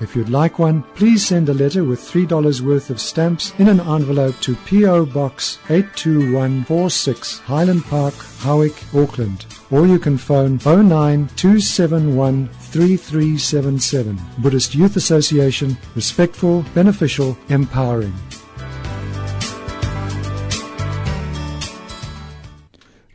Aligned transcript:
If 0.00 0.16
you'd 0.16 0.28
like 0.28 0.58
one, 0.58 0.82
please 0.96 1.24
send 1.24 1.48
a 1.48 1.54
letter 1.54 1.84
with 1.84 2.00
$3 2.00 2.60
worth 2.60 2.90
of 2.90 3.00
stamps 3.00 3.52
in 3.58 3.68
an 3.68 3.78
envelope 3.78 4.34
to 4.40 4.56
P.O. 4.66 5.06
Box 5.06 5.60
82146 5.68 7.38
Highland 7.38 7.84
Park, 7.84 8.14
Howick, 8.40 8.74
Auckland. 8.92 9.46
Or 9.70 9.86
you 9.86 10.00
can 10.00 10.18
phone 10.18 10.58
09271 10.64 12.48
3377. 12.48 14.20
Buddhist 14.38 14.74
Youth 14.74 14.96
Association, 14.96 15.78
respectful, 15.94 16.64
beneficial, 16.74 17.38
empowering. 17.48 18.14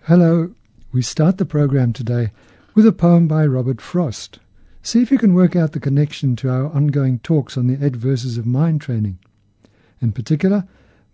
Hello, 0.03 0.55
we 0.93 1.01
start 1.01 1.37
the 1.37 1.45
program 1.45 1.91
today 1.91 2.31
with 2.73 2.87
a 2.87 2.93
poem 2.93 3.27
by 3.27 3.45
Robert 3.45 3.81
Frost. 3.81 4.39
See 4.81 5.01
if 5.01 5.11
you 5.11 5.17
can 5.17 5.33
work 5.33 5.57
out 5.57 5.73
the 5.73 5.79
connection 5.79 6.37
to 6.37 6.49
our 6.49 6.67
ongoing 6.67 7.19
talks 7.19 7.57
on 7.57 7.67
the 7.67 7.85
eight 7.85 7.97
verses 7.97 8.37
of 8.37 8.45
mind 8.45 8.79
training. 8.79 9.19
In 9.99 10.13
particular, 10.13 10.65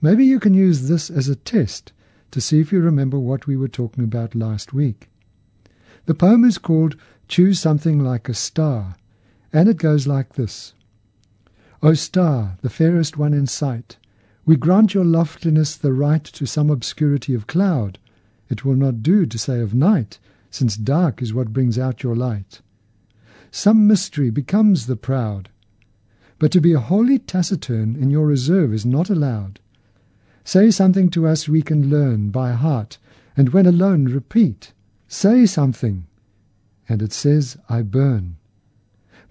maybe 0.01 0.23
you 0.23 0.39
can 0.39 0.53
use 0.53 0.87
this 0.87 1.09
as 1.09 1.27
a 1.27 1.35
test 1.35 1.91
to 2.29 2.39
see 2.39 2.59
if 2.59 2.71
you 2.71 2.79
remember 2.79 3.17
what 3.17 3.47
we 3.47 3.57
were 3.57 3.67
talking 3.67 4.03
about 4.03 4.35
last 4.35 4.71
week. 4.71 5.09
The 6.05 6.13
poem 6.13 6.45
is 6.45 6.59
called 6.59 6.95
Choose 7.27 7.59
Something 7.59 7.99
Like 7.99 8.29
a 8.29 8.35
Star, 8.35 8.97
and 9.51 9.67
it 9.67 9.77
goes 9.77 10.05
like 10.05 10.33
this 10.35 10.75
O 11.81 11.95
star, 11.95 12.57
the 12.61 12.69
fairest 12.69 13.17
one 13.17 13.33
in 13.33 13.47
sight, 13.47 13.97
we 14.45 14.55
grant 14.55 14.93
your 14.93 15.05
loftiness 15.05 15.75
the 15.75 15.91
right 15.91 16.23
to 16.23 16.45
some 16.45 16.69
obscurity 16.69 17.33
of 17.33 17.47
cloud. 17.47 17.97
It 18.47 18.63
will 18.63 18.75
not 18.75 19.01
do 19.01 19.25
to 19.25 19.39
say 19.39 19.59
of 19.59 19.73
night, 19.73 20.19
since 20.51 20.77
dark 20.77 21.19
is 21.19 21.33
what 21.33 21.51
brings 21.51 21.79
out 21.79 22.03
your 22.03 22.15
light 22.15 22.61
some 23.55 23.87
mystery 23.87 24.29
becomes 24.29 24.85
the 24.85 24.97
proud. 24.97 25.47
But 26.39 26.51
to 26.51 26.59
be 26.59 26.73
wholly 26.73 27.17
taciturn 27.17 27.95
in 27.95 28.09
your 28.09 28.27
reserve 28.27 28.73
is 28.73 28.85
not 28.85 29.09
allowed. 29.09 29.61
Say 30.43 30.69
something 30.71 31.09
to 31.11 31.25
us 31.25 31.47
we 31.47 31.61
can 31.61 31.89
learn 31.89 32.31
by 32.31 32.51
heart, 32.51 32.97
and 33.37 33.53
when 33.53 33.65
alone 33.65 34.05
repeat. 34.07 34.73
Say 35.07 35.45
something, 35.45 36.05
and 36.89 37.01
it 37.01 37.13
says, 37.13 37.55
I 37.69 37.81
burn. 37.81 38.35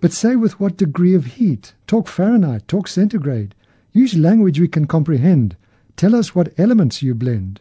But 0.00 0.14
say 0.14 0.36
with 0.36 0.58
what 0.58 0.78
degree 0.78 1.14
of 1.14 1.27
heat. 1.36 1.75
Talk 1.86 2.08
Fahrenheit, 2.08 2.67
talk 2.67 2.89
centigrade. 2.89 3.55
Use 3.92 4.17
language 4.17 4.58
we 4.58 4.69
can 4.69 4.86
comprehend. 4.86 5.55
Tell 5.97 6.14
us 6.14 6.34
what 6.34 6.58
elements 6.58 7.02
you 7.02 7.14
blend. 7.14 7.61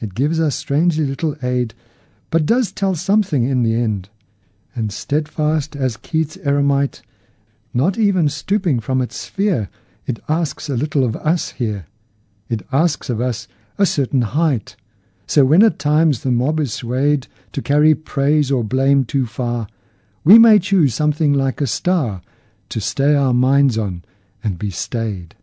It 0.00 0.14
gives 0.14 0.40
us 0.40 0.56
strangely 0.56 1.06
little 1.06 1.36
aid, 1.44 1.74
but 2.30 2.44
does 2.44 2.72
tell 2.72 2.96
something 2.96 3.44
in 3.44 3.62
the 3.62 3.76
end 3.76 4.08
and 4.74 4.92
steadfast 4.92 5.76
as 5.76 5.96
Keats' 5.96 6.36
eremite, 6.42 7.02
not 7.72 7.96
even 7.96 8.28
stooping 8.28 8.80
from 8.80 9.00
its 9.00 9.16
sphere, 9.16 9.68
it 10.06 10.18
asks 10.28 10.68
a 10.68 10.76
little 10.76 11.04
of 11.04 11.16
us 11.16 11.50
here. 11.50 11.86
It 12.48 12.66
asks 12.72 13.08
of 13.08 13.20
us 13.20 13.48
a 13.78 13.86
certain 13.86 14.22
height. 14.22 14.76
So 15.26 15.44
when 15.44 15.62
at 15.62 15.78
times 15.78 16.22
the 16.22 16.30
mob 16.30 16.60
is 16.60 16.72
swayed 16.72 17.26
to 17.52 17.62
carry 17.62 17.94
praise 17.94 18.50
or 18.50 18.62
blame 18.62 19.04
too 19.04 19.26
far, 19.26 19.68
we 20.24 20.38
may 20.38 20.58
choose 20.58 20.94
something 20.94 21.32
like 21.32 21.60
a 21.60 21.66
star 21.66 22.20
to 22.68 22.80
stay 22.80 23.14
our 23.14 23.34
minds 23.34 23.78
on 23.78 24.04
and 24.42 24.58
be 24.58 24.70
stayed. 24.70 25.34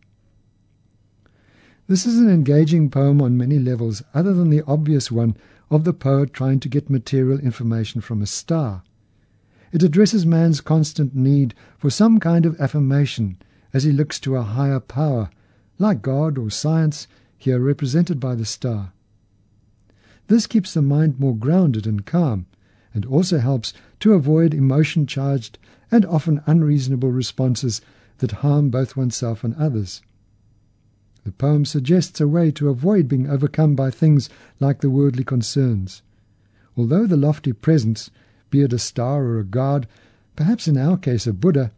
This 1.88 2.06
is 2.06 2.20
an 2.20 2.30
engaging 2.30 2.90
poem 2.90 3.22
on 3.22 3.38
many 3.38 3.60
levels 3.60 4.04
other 4.14 4.34
than 4.34 4.50
the 4.50 4.64
obvious 4.68 5.12
one 5.12 5.36
of 5.70 5.84
the 5.84 5.94
poet 5.94 6.34
trying 6.34 6.60
to 6.60 6.70
get 6.70 6.90
material 6.90 7.40
information 7.40 8.02
from 8.02 8.22
a 8.22 8.28
star. 8.28 8.84
It 9.72 9.84
addresses 9.84 10.26
man's 10.26 10.60
constant 10.60 11.16
need 11.16 11.56
for 11.78 11.90
some 11.90 12.20
kind 12.20 12.46
of 12.46 12.60
affirmation 12.60 13.38
as 13.72 13.86
he 13.86 13.94
looks 13.94 14.20
to 14.20 14.36
a 14.36 14.42
higher 14.44 14.82
power, 14.82 15.30
like 15.80 16.02
God 16.02 16.38
or 16.38 16.50
science, 16.52 17.08
here 17.38 17.58
represented 17.58 18.20
by 18.20 18.36
the 18.36 18.44
star. 18.44 18.92
This 20.28 20.46
keeps 20.46 20.74
the 20.74 20.82
mind 20.82 21.22
more 21.22 21.34
grounded 21.34 21.88
and 21.88 22.06
calm, 22.06 22.48
and 22.94 23.06
also 23.06 23.38
helps 23.38 23.72
to 24.02 24.12
avoid 24.12 24.54
emotion 24.54 25.08
charged 25.08 25.58
and 25.90 26.06
often 26.06 26.42
unreasonable 26.46 27.14
responses 27.14 27.80
that 28.18 28.44
harm 28.44 28.72
both 28.72 28.98
oneself 28.98 29.42
and 29.42 29.56
others. 29.56 30.02
The 31.24 31.32
poem 31.32 31.64
suggests 31.64 32.20
a 32.20 32.28
way 32.28 32.52
to 32.52 32.68
avoid 32.68 33.08
being 33.08 33.30
overcome 33.30 33.78
by 33.78 33.90
things 33.90 34.28
like 34.60 34.82
the 34.82 34.90
worldly 34.90 35.24
concerns. 35.24 36.02
Although 36.76 37.08
the 37.08 37.16
lofty 37.16 37.54
presence 37.54 38.12
be 38.52 38.62
it 38.62 38.74
a 38.74 38.78
star 38.78 39.24
or 39.24 39.40
a 39.40 39.44
god, 39.44 39.88
perhaps 40.36 40.68
in 40.68 40.78
our 40.78 40.98
case 40.98 41.26
a 41.26 41.34
Buddha, 41.34 41.72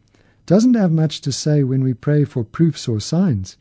doesn't 0.45 0.73
have 0.73 0.91
much 0.91 1.21
to 1.21 1.31
say 1.31 1.63
when 1.63 1.83
we 1.83 1.93
pray 1.93 2.25
for 2.25 2.43
proofs 2.43 2.87
or 2.87 2.99
signs. 2.99 3.55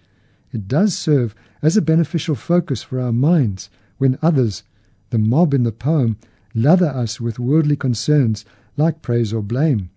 It 0.52 0.66
does 0.66 0.98
serve 0.98 1.34
as 1.62 1.76
a 1.76 1.82
beneficial 1.82 2.34
focus 2.34 2.82
for 2.82 2.98
our 2.98 3.12
minds 3.12 3.70
when 3.98 4.18
others, 4.20 4.64
the 5.10 5.18
mob 5.18 5.54
in 5.54 5.62
the 5.62 5.70
poem, 5.70 6.16
lather 6.54 6.88
us 6.88 7.20
with 7.20 7.38
worldly 7.38 7.76
concerns 7.76 8.44
like 8.76 9.00
praise 9.00 9.32
or 9.32 9.42
blame. 9.42 9.90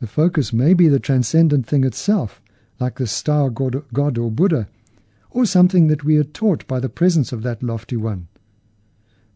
The 0.00 0.06
focus 0.06 0.52
may 0.52 0.74
be 0.74 0.88
the 0.88 0.98
transcendent 0.98 1.66
thing 1.66 1.84
itself, 1.84 2.40
like 2.80 2.96
the 2.96 3.06
star 3.06 3.50
god, 3.50 3.84
god 3.92 4.16
or 4.16 4.30
Buddha, 4.30 4.68
or 5.30 5.44
something 5.44 5.88
that 5.88 6.04
we 6.04 6.16
are 6.16 6.24
taught 6.24 6.66
by 6.66 6.80
the 6.80 6.88
presence 6.88 7.32
of 7.32 7.42
that 7.42 7.62
lofty 7.62 7.96
one. 7.96 8.28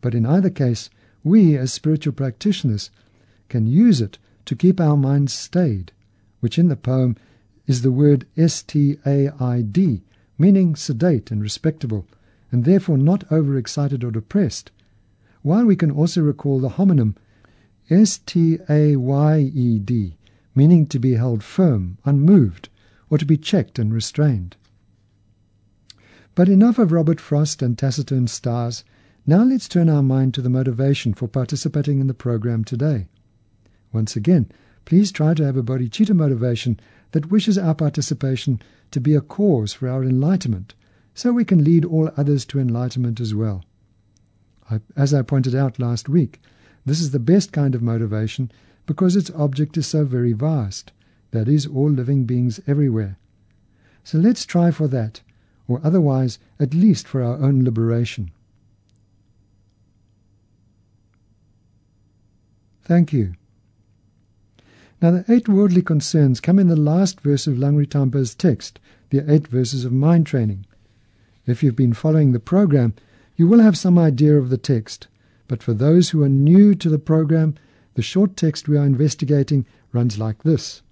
But 0.00 0.14
in 0.14 0.24
either 0.24 0.50
case, 0.50 0.90
we, 1.24 1.56
as 1.56 1.72
spiritual 1.72 2.12
practitioners, 2.12 2.90
can 3.48 3.66
use 3.66 4.00
it 4.00 4.18
to 4.44 4.56
keep 4.56 4.80
our 4.80 4.96
minds 4.96 5.32
stayed, 5.32 5.92
which 6.40 6.58
in 6.58 6.68
the 6.68 6.76
poem 6.76 7.16
is 7.66 7.82
the 7.82 7.92
word 7.92 8.26
S-T-A-I-D, 8.36 10.02
meaning 10.38 10.76
sedate 10.76 11.30
and 11.30 11.42
respectable, 11.42 12.06
and 12.50 12.64
therefore 12.64 12.96
not 12.96 13.30
overexcited 13.30 14.02
or 14.02 14.10
depressed, 14.10 14.70
while 15.42 15.66
we 15.66 15.76
can 15.76 15.90
also 15.90 16.22
recall 16.22 16.60
the 16.60 16.70
homonym 16.70 17.14
S-T-A-Y-E-D, 17.90 18.96
meaning 20.54 20.86
to 20.86 20.98
be 20.98 21.14
held 21.14 21.42
firm, 21.42 21.98
unmoved, 22.04 22.68
or 23.10 23.18
to 23.18 23.26
be 23.26 23.36
checked 23.36 23.78
and 23.78 23.92
restrained. 23.92 24.56
But 26.34 26.48
enough 26.48 26.78
of 26.78 26.92
Robert 26.92 27.20
Frost 27.20 27.62
and 27.62 27.76
taciturn 27.76 28.28
stars. 28.28 28.84
Now 29.26 29.42
let's 29.42 29.68
turn 29.68 29.88
our 29.88 30.02
mind 30.02 30.34
to 30.34 30.42
the 30.42 30.48
motivation 30.48 31.12
for 31.12 31.26
participating 31.28 32.00
in 32.00 32.06
the 32.06 32.14
program 32.14 32.64
today. 32.64 33.08
Once 33.98 34.14
again, 34.14 34.48
please 34.84 35.10
try 35.10 35.34
to 35.34 35.44
have 35.44 35.56
a 35.56 35.62
bodhicitta 35.62 36.14
motivation 36.14 36.78
that 37.10 37.32
wishes 37.32 37.58
our 37.58 37.74
participation 37.74 38.62
to 38.92 39.00
be 39.00 39.12
a 39.12 39.20
cause 39.20 39.72
for 39.72 39.88
our 39.88 40.04
enlightenment, 40.04 40.72
so 41.14 41.32
we 41.32 41.44
can 41.44 41.64
lead 41.64 41.84
all 41.84 42.08
others 42.16 42.44
to 42.44 42.60
enlightenment 42.60 43.18
as 43.18 43.34
well. 43.34 43.64
I, 44.70 44.78
as 44.94 45.12
I 45.12 45.22
pointed 45.22 45.52
out 45.52 45.80
last 45.80 46.08
week, 46.08 46.40
this 46.86 47.00
is 47.00 47.10
the 47.10 47.18
best 47.18 47.50
kind 47.50 47.74
of 47.74 47.82
motivation 47.82 48.52
because 48.86 49.16
its 49.16 49.32
object 49.32 49.76
is 49.76 49.88
so 49.88 50.04
very 50.04 50.32
vast, 50.32 50.92
that 51.32 51.48
is, 51.48 51.66
all 51.66 51.90
living 51.90 52.24
beings 52.24 52.60
everywhere. 52.68 53.18
So 54.04 54.18
let's 54.18 54.46
try 54.46 54.70
for 54.70 54.86
that, 54.86 55.22
or 55.66 55.80
otherwise 55.82 56.38
at 56.60 56.72
least 56.72 57.08
for 57.08 57.20
our 57.20 57.42
own 57.42 57.64
liberation. 57.64 58.30
Thank 62.84 63.12
you. 63.12 63.34
Now, 65.00 65.12
the 65.12 65.24
eight 65.28 65.48
worldly 65.48 65.82
concerns 65.82 66.40
come 66.40 66.58
in 66.58 66.66
the 66.66 66.74
last 66.74 67.20
verse 67.20 67.46
of 67.46 67.56
Langri 67.56 67.88
Tampa's 67.88 68.34
text, 68.34 68.80
the 69.10 69.32
eight 69.32 69.46
verses 69.46 69.84
of 69.84 69.92
mind 69.92 70.26
training. 70.26 70.66
If 71.46 71.62
you've 71.62 71.76
been 71.76 71.92
following 71.92 72.32
the 72.32 72.40
program, 72.40 72.94
you 73.36 73.46
will 73.46 73.60
have 73.60 73.78
some 73.78 73.96
idea 73.96 74.36
of 74.36 74.50
the 74.50 74.58
text. 74.58 75.06
But 75.46 75.62
for 75.62 75.72
those 75.72 76.10
who 76.10 76.22
are 76.24 76.28
new 76.28 76.74
to 76.74 76.90
the 76.90 76.98
program, 76.98 77.54
the 77.94 78.02
short 78.02 78.36
text 78.36 78.68
we 78.68 78.76
are 78.76 78.84
investigating 78.84 79.66
runs 79.92 80.18
like 80.18 80.42
this 80.42 80.82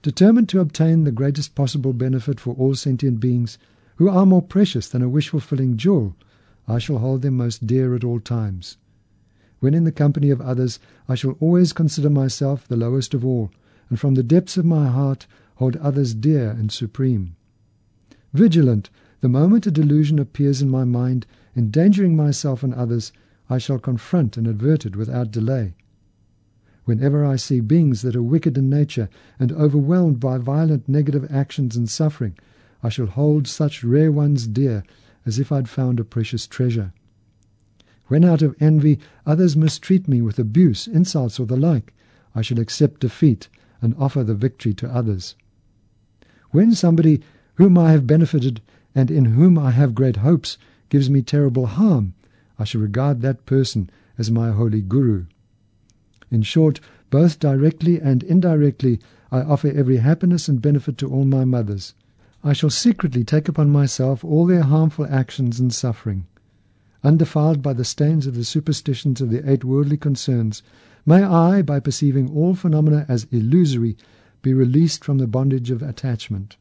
Determined 0.00 0.48
to 0.50 0.60
obtain 0.60 1.04
the 1.04 1.12
greatest 1.12 1.54
possible 1.54 1.92
benefit 1.92 2.40
for 2.40 2.54
all 2.54 2.74
sentient 2.74 3.20
beings, 3.20 3.58
who 3.96 4.08
are 4.08 4.24
more 4.24 4.42
precious 4.42 4.88
than 4.88 5.02
a 5.02 5.08
wish 5.08 5.28
fulfilling 5.28 5.76
jewel, 5.76 6.16
I 6.66 6.78
shall 6.78 6.98
hold 6.98 7.22
them 7.22 7.36
most 7.36 7.66
dear 7.66 7.94
at 7.94 8.04
all 8.04 8.20
times. 8.20 8.78
When 9.58 9.72
in 9.72 9.84
the 9.84 9.90
company 9.90 10.28
of 10.28 10.42
others, 10.42 10.78
I 11.08 11.14
shall 11.14 11.30
always 11.40 11.72
consider 11.72 12.10
myself 12.10 12.68
the 12.68 12.76
lowest 12.76 13.14
of 13.14 13.24
all, 13.24 13.50
and 13.88 13.98
from 13.98 14.12
the 14.12 14.22
depths 14.22 14.58
of 14.58 14.66
my 14.66 14.88
heart 14.88 15.26
hold 15.54 15.76
others 15.76 16.12
dear 16.12 16.50
and 16.50 16.70
supreme. 16.70 17.36
Vigilant, 18.34 18.90
the 19.22 19.30
moment 19.30 19.66
a 19.66 19.70
delusion 19.70 20.18
appears 20.18 20.60
in 20.60 20.68
my 20.68 20.84
mind, 20.84 21.26
endangering 21.56 22.14
myself 22.14 22.62
and 22.62 22.74
others, 22.74 23.12
I 23.48 23.56
shall 23.56 23.78
confront 23.78 24.36
and 24.36 24.46
avert 24.46 24.84
it 24.84 24.94
without 24.94 25.30
delay. 25.30 25.74
Whenever 26.84 27.24
I 27.24 27.36
see 27.36 27.60
beings 27.60 28.02
that 28.02 28.14
are 28.14 28.22
wicked 28.22 28.58
in 28.58 28.68
nature 28.68 29.08
and 29.38 29.52
overwhelmed 29.52 30.20
by 30.20 30.36
violent 30.36 30.86
negative 30.86 31.26
actions 31.32 31.78
and 31.78 31.88
suffering, 31.88 32.34
I 32.82 32.90
shall 32.90 33.06
hold 33.06 33.46
such 33.46 33.82
rare 33.82 34.12
ones 34.12 34.46
dear 34.46 34.84
as 35.24 35.38
if 35.38 35.50
I'd 35.50 35.70
found 35.70 35.98
a 35.98 36.04
precious 36.04 36.46
treasure. 36.46 36.92
When 38.08 38.24
out 38.24 38.40
of 38.40 38.54
envy 38.60 39.00
others 39.26 39.56
mistreat 39.56 40.06
me 40.06 40.22
with 40.22 40.38
abuse, 40.38 40.86
insults, 40.86 41.40
or 41.40 41.46
the 41.46 41.56
like, 41.56 41.92
I 42.36 42.42
shall 42.42 42.60
accept 42.60 43.00
defeat 43.00 43.48
and 43.82 43.94
offer 43.98 44.22
the 44.22 44.34
victory 44.34 44.74
to 44.74 44.88
others. 44.88 45.34
When 46.50 46.72
somebody 46.72 47.20
whom 47.54 47.76
I 47.76 47.90
have 47.90 48.06
benefited 48.06 48.60
and 48.94 49.10
in 49.10 49.24
whom 49.24 49.58
I 49.58 49.72
have 49.72 49.94
great 49.94 50.18
hopes 50.18 50.56
gives 50.88 51.10
me 51.10 51.20
terrible 51.20 51.66
harm, 51.66 52.14
I 52.58 52.64
shall 52.64 52.80
regard 52.80 53.22
that 53.22 53.44
person 53.44 53.90
as 54.16 54.30
my 54.30 54.52
holy 54.52 54.82
guru. 54.82 55.26
In 56.30 56.42
short, 56.42 56.80
both 57.10 57.40
directly 57.40 58.00
and 58.00 58.22
indirectly, 58.22 59.00
I 59.32 59.42
offer 59.42 59.68
every 59.68 59.96
happiness 59.96 60.48
and 60.48 60.62
benefit 60.62 60.96
to 60.98 61.08
all 61.08 61.24
my 61.24 61.44
mothers. 61.44 61.94
I 62.44 62.52
shall 62.52 62.70
secretly 62.70 63.24
take 63.24 63.48
upon 63.48 63.70
myself 63.70 64.24
all 64.24 64.46
their 64.46 64.62
harmful 64.62 65.06
actions 65.06 65.58
and 65.58 65.74
suffering. 65.74 66.26
Undefiled 67.06 67.62
by 67.62 67.72
the 67.72 67.84
stains 67.84 68.26
of 68.26 68.34
the 68.34 68.42
superstitions 68.42 69.20
of 69.20 69.30
the 69.30 69.48
eight 69.48 69.62
worldly 69.62 69.96
concerns, 69.96 70.64
may 71.06 71.22
I, 71.22 71.62
by 71.62 71.78
perceiving 71.78 72.28
all 72.30 72.56
phenomena 72.56 73.06
as 73.08 73.28
illusory, 73.30 73.96
be 74.42 74.52
released 74.52 75.04
from 75.04 75.18
the 75.18 75.28
bondage 75.28 75.70
of 75.70 75.82
attachment. 75.82 76.56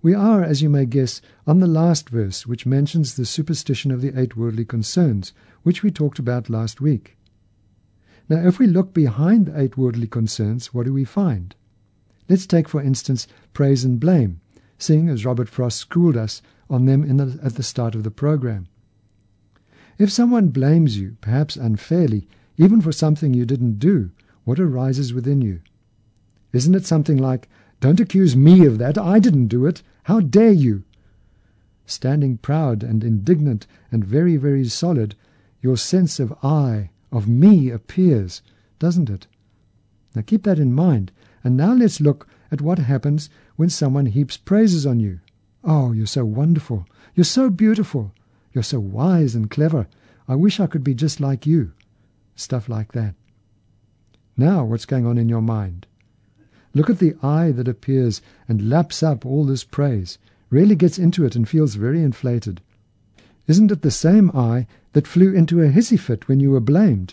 We 0.00 0.14
are, 0.14 0.42
as 0.42 0.62
you 0.62 0.70
may 0.70 0.86
guess, 0.86 1.20
on 1.46 1.60
the 1.60 1.66
last 1.66 2.08
verse, 2.08 2.46
which 2.46 2.64
mentions 2.64 3.16
the 3.16 3.26
superstition 3.26 3.90
of 3.90 4.00
the 4.00 4.18
eight 4.18 4.34
worldly 4.34 4.64
concerns, 4.64 5.34
which 5.62 5.82
we 5.82 5.90
talked 5.90 6.18
about 6.18 6.48
last 6.48 6.80
week. 6.80 7.18
Now, 8.30 8.48
if 8.48 8.58
we 8.58 8.66
look 8.66 8.94
behind 8.94 9.44
the 9.44 9.60
eight 9.60 9.76
worldly 9.76 10.06
concerns, 10.06 10.72
what 10.72 10.86
do 10.86 10.94
we 10.94 11.04
find? 11.04 11.54
Let's 12.30 12.46
take, 12.46 12.66
for 12.66 12.80
instance, 12.80 13.28
praise 13.52 13.84
and 13.84 14.00
blame, 14.00 14.40
seeing 14.78 15.10
as 15.10 15.26
Robert 15.26 15.50
Frost 15.50 15.76
schooled 15.76 16.16
us 16.16 16.40
on 16.70 16.86
them 16.86 17.14
the, 17.18 17.38
at 17.44 17.56
the 17.56 17.62
start 17.62 17.94
of 17.94 18.02
the 18.02 18.10
program. 18.10 18.68
If 19.98 20.12
someone 20.12 20.48
blames 20.48 20.98
you, 20.98 21.16
perhaps 21.20 21.56
unfairly, 21.56 22.28
even 22.56 22.80
for 22.80 22.92
something 22.92 23.32
you 23.34 23.46
didn't 23.46 23.78
do, 23.78 24.10
what 24.44 24.60
arises 24.60 25.14
within 25.14 25.40
you? 25.40 25.60
Isn't 26.52 26.74
it 26.74 26.86
something 26.86 27.16
like, 27.16 27.48
Don't 27.80 28.00
accuse 28.00 28.36
me 28.36 28.66
of 28.66 28.78
that, 28.78 28.98
I 28.98 29.18
didn't 29.18 29.48
do 29.48 29.66
it, 29.66 29.82
how 30.04 30.20
dare 30.20 30.52
you? 30.52 30.84
Standing 31.86 32.38
proud 32.38 32.82
and 32.82 33.04
indignant 33.04 33.66
and 33.90 34.04
very, 34.04 34.36
very 34.36 34.64
solid, 34.66 35.14
your 35.60 35.76
sense 35.76 36.20
of 36.20 36.32
I, 36.42 36.90
of 37.10 37.28
me 37.28 37.70
appears, 37.70 38.42
doesn't 38.78 39.10
it? 39.10 39.26
Now 40.14 40.22
keep 40.22 40.44
that 40.44 40.58
in 40.58 40.72
mind. 40.72 41.12
And 41.44 41.56
now 41.56 41.74
let's 41.74 42.00
look 42.00 42.26
at 42.50 42.60
what 42.60 42.78
happens 42.78 43.30
when 43.56 43.68
someone 43.70 44.06
heaps 44.06 44.36
praises 44.36 44.86
on 44.86 45.00
you. 45.00 45.20
Oh, 45.62 45.92
you're 45.92 46.06
so 46.06 46.24
wonderful. 46.24 46.86
You're 47.14 47.24
so 47.24 47.50
beautiful. 47.50 48.12
You're 48.56 48.62
so 48.62 48.80
wise 48.80 49.34
and 49.34 49.50
clever. 49.50 49.86
I 50.26 50.34
wish 50.34 50.60
I 50.60 50.66
could 50.66 50.82
be 50.82 50.94
just 50.94 51.20
like 51.20 51.44
you. 51.46 51.72
Stuff 52.36 52.70
like 52.70 52.92
that. 52.92 53.14
Now, 54.34 54.64
what's 54.64 54.86
going 54.86 55.04
on 55.04 55.18
in 55.18 55.28
your 55.28 55.42
mind? 55.42 55.86
Look 56.72 56.88
at 56.88 56.98
the 56.98 57.14
I 57.22 57.50
that 57.50 57.68
appears 57.68 58.22
and 58.48 58.70
laps 58.70 59.02
up 59.02 59.26
all 59.26 59.44
this 59.44 59.62
praise, 59.62 60.16
really 60.48 60.74
gets 60.74 60.98
into 60.98 61.26
it 61.26 61.36
and 61.36 61.46
feels 61.46 61.74
very 61.74 62.02
inflated. 62.02 62.62
Isn't 63.46 63.70
it 63.72 63.82
the 63.82 63.90
same 63.90 64.30
I 64.30 64.66
that 64.94 65.06
flew 65.06 65.34
into 65.34 65.60
a 65.60 65.68
hissy 65.68 66.00
fit 66.00 66.26
when 66.26 66.40
you 66.40 66.52
were 66.52 66.58
blamed? 66.58 67.12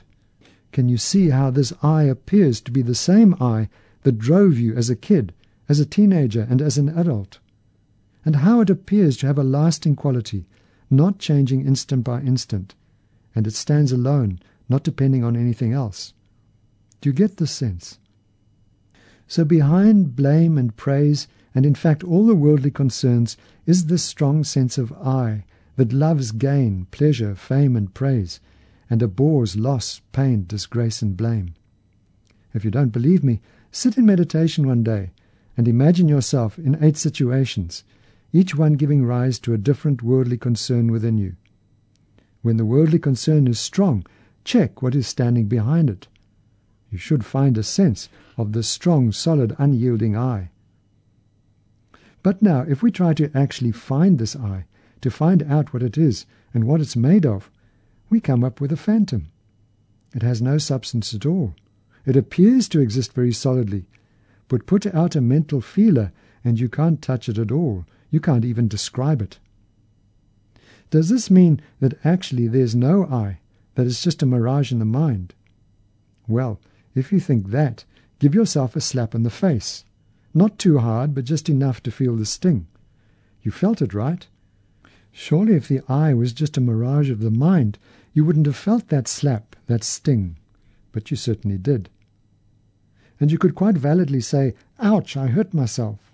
Can 0.71 0.87
you 0.87 0.95
see 0.95 1.31
how 1.31 1.49
this 1.49 1.73
I 1.83 2.03
appears 2.03 2.61
to 2.61 2.71
be 2.71 2.81
the 2.81 2.95
same 2.95 3.35
I 3.41 3.67
that 4.03 4.17
drove 4.17 4.57
you 4.57 4.77
as 4.77 4.89
a 4.89 4.95
kid, 4.95 5.33
as 5.67 5.81
a 5.81 5.85
teenager, 5.85 6.47
and 6.49 6.61
as 6.61 6.77
an 6.77 6.87
adult? 6.87 7.39
And 8.23 8.37
how 8.37 8.61
it 8.61 8.69
appears 8.69 9.17
to 9.17 9.27
have 9.27 9.37
a 9.37 9.43
lasting 9.43 9.97
quality, 9.97 10.45
not 10.95 11.19
changing 11.19 11.65
instant 11.65 12.03
by 12.03 12.21
instant, 12.21 12.75
and 13.35 13.47
it 13.47 13.53
stands 13.53 13.91
alone, 13.91 14.39
not 14.69 14.83
depending 14.83 15.23
on 15.23 15.35
anything 15.35 15.73
else. 15.73 16.13
Do 17.01 17.09
you 17.09 17.13
get 17.13 17.37
this 17.37 17.51
sense? 17.51 17.99
So 19.27 19.43
behind 19.43 20.15
blame 20.15 20.57
and 20.57 20.75
praise, 20.75 21.27
and 21.55 21.65
in 21.65 21.75
fact 21.75 22.03
all 22.03 22.25
the 22.25 22.35
worldly 22.35 22.71
concerns, 22.71 23.37
is 23.65 23.85
this 23.85 24.03
strong 24.03 24.43
sense 24.43 24.77
of 24.77 24.93
I 24.93 25.45
that 25.75 25.93
loves 25.93 26.31
gain, 26.31 26.87
pleasure, 26.91 27.35
fame, 27.35 27.75
and 27.75 27.93
praise, 27.93 28.39
and 28.89 29.01
abhors 29.01 29.55
loss, 29.55 30.01
pain, 30.11 30.45
disgrace, 30.47 31.01
and 31.01 31.17
blame. 31.17 31.55
If 32.53 32.63
you 32.63 32.71
don't 32.71 32.89
believe 32.89 33.23
me, 33.23 33.41
sit 33.71 33.97
in 33.97 34.05
meditation 34.05 34.67
one 34.67 34.83
day 34.83 35.11
and 35.57 35.67
imagine 35.67 36.07
yourself 36.07 36.59
in 36.59 36.81
eight 36.83 36.97
situations 36.97 37.83
each 38.33 38.55
one 38.55 38.73
giving 38.73 39.05
rise 39.05 39.37
to 39.39 39.53
a 39.53 39.57
different 39.57 40.01
worldly 40.01 40.37
concern 40.37 40.91
within 40.91 41.17
you. 41.17 41.35
When 42.41 42.57
the 42.57 42.65
worldly 42.65 42.99
concern 42.99 43.47
is 43.47 43.59
strong, 43.59 44.05
check 44.43 44.81
what 44.81 44.95
is 44.95 45.07
standing 45.07 45.45
behind 45.45 45.89
it. 45.89 46.07
You 46.89 46.97
should 46.97 47.23
find 47.23 47.57
a 47.57 47.63
sense 47.63 48.09
of 48.35 48.51
the 48.51 48.63
strong, 48.63 49.11
solid, 49.11 49.55
unyielding 49.57 50.17
I. 50.17 50.49
But 52.23 52.41
now, 52.41 52.61
if 52.67 52.81
we 52.81 52.91
try 52.91 53.13
to 53.13 53.31
actually 53.35 53.71
find 53.71 54.17
this 54.17 54.35
I, 54.35 54.65
to 55.01 55.11
find 55.11 55.43
out 55.43 55.73
what 55.73 55.83
it 55.83 55.97
is 55.97 56.25
and 56.53 56.65
what 56.65 56.81
it's 56.81 56.95
made 56.95 57.25
of, 57.25 57.51
we 58.09 58.19
come 58.19 58.43
up 58.43 58.59
with 58.59 58.71
a 58.71 58.77
phantom. 58.77 59.27
It 60.15 60.21
has 60.21 60.41
no 60.41 60.57
substance 60.57 61.13
at 61.13 61.25
all. 61.25 61.55
It 62.05 62.15
appears 62.15 62.67
to 62.69 62.79
exist 62.79 63.13
very 63.13 63.33
solidly, 63.33 63.85
but 64.47 64.65
put 64.65 64.85
out 64.87 65.15
a 65.15 65.21
mental 65.21 65.61
feeler 65.61 66.11
and 66.43 66.59
you 66.59 66.69
can't 66.69 67.01
touch 67.01 67.29
it 67.29 67.37
at 67.37 67.51
all. 67.51 67.85
You 68.13 68.19
can't 68.19 68.45
even 68.45 68.67
describe 68.67 69.23
it. 69.23 69.39
Does 70.91 71.09
this 71.09 71.31
mean 71.31 71.59
that 71.79 71.97
actually 72.05 72.47
there's 72.47 72.75
no 72.75 73.05
I, 73.05 73.39
that 73.73 73.87
it's 73.87 74.03
just 74.03 74.21
a 74.21 74.27
mirage 74.27 74.71
in 74.71 74.77
the 74.77 74.85
mind? 74.85 75.33
Well, 76.27 76.59
if 76.93 77.11
you 77.11 77.19
think 77.19 77.49
that, 77.49 77.85
give 78.19 78.35
yourself 78.35 78.75
a 78.75 78.81
slap 78.81 79.15
in 79.15 79.23
the 79.23 79.31
face. 79.31 79.83
Not 80.31 80.59
too 80.59 80.77
hard, 80.77 81.15
but 81.15 81.25
just 81.25 81.49
enough 81.49 81.81
to 81.81 81.89
feel 81.89 82.15
the 82.15 82.27
sting. 82.27 82.67
You 83.41 83.49
felt 83.49 83.81
it, 83.81 83.95
right? 83.95 84.27
Surely 85.11 85.55
if 85.55 85.67
the 85.67 85.81
I 85.89 86.13
was 86.13 86.33
just 86.33 86.55
a 86.55 86.61
mirage 86.61 87.09
of 87.09 87.19
the 87.19 87.31
mind, 87.31 87.79
you 88.13 88.23
wouldn't 88.23 88.45
have 88.45 88.55
felt 88.55 88.89
that 88.89 89.07
slap, 89.07 89.55
that 89.65 89.83
sting. 89.83 90.37
But 90.91 91.09
you 91.09 91.17
certainly 91.17 91.57
did. 91.57 91.89
And 93.19 93.31
you 93.31 93.39
could 93.39 93.55
quite 93.55 93.75
validly 93.75 94.21
say, 94.21 94.53
Ouch, 94.79 95.17
I 95.17 95.29
hurt 95.29 95.51
myself. 95.51 96.12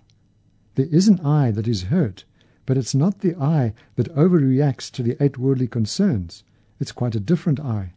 There 0.80 0.88
is 0.88 1.08
an 1.08 1.20
I 1.20 1.50
that 1.50 1.68
is 1.68 1.82
hurt, 1.92 2.24
but 2.64 2.78
it's 2.78 2.94
not 2.94 3.18
the 3.18 3.36
I 3.36 3.74
that 3.96 4.14
overreacts 4.14 4.90
to 4.92 5.02
the 5.02 5.14
eight 5.22 5.36
worldly 5.36 5.68
concerns. 5.68 6.42
It's 6.78 6.90
quite 6.90 7.14
a 7.14 7.20
different 7.20 7.60
I. 7.60 7.92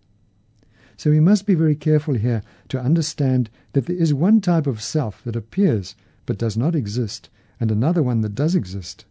So 0.97 1.09
we 1.09 1.21
must 1.21 1.45
be 1.45 1.55
very 1.55 1.75
careful 1.75 2.15
here 2.15 2.41
to 2.67 2.81
understand 2.81 3.49
that 3.71 3.85
there 3.85 3.95
is 3.95 4.13
one 4.13 4.41
type 4.41 4.67
of 4.67 4.81
self 4.81 5.23
that 5.23 5.37
appears 5.37 5.95
but 6.25 6.37
does 6.37 6.57
not 6.57 6.75
exist, 6.75 7.29
and 7.57 7.71
another 7.71 8.03
one 8.03 8.19
that 8.19 8.35
does 8.35 8.53
exist. 8.53 9.05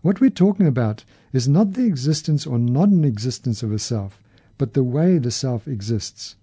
What 0.00 0.22
we're 0.22 0.30
talking 0.30 0.66
about 0.66 1.04
is 1.34 1.46
not 1.46 1.74
the 1.74 1.84
existence 1.84 2.46
or 2.46 2.58
non 2.58 3.04
existence 3.04 3.62
of 3.62 3.72
a 3.72 3.78
self, 3.78 4.22
but 4.56 4.72
the 4.72 4.82
way 4.82 5.18
the 5.18 5.30
self 5.30 5.68
exists. 5.68 6.36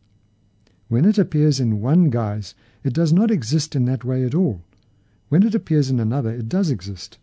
When 0.88 1.03
it 1.03 1.17
appears 1.17 1.60
in 1.60 1.82
one 1.82 2.12
guise, 2.12 2.53
it 2.84 2.94
does 2.94 3.12
not 3.12 3.32
exist 3.32 3.75
in 3.75 3.86
that 3.86 4.03
way 4.03 4.24
at 4.24 4.36
all. 4.36 4.62
When 5.29 5.43
it 5.43 5.55
appears 5.55 5.89
in 5.89 6.00
another, 6.00 6.31
it 6.31 6.48
does 6.48 6.69
exist. 6.69 7.17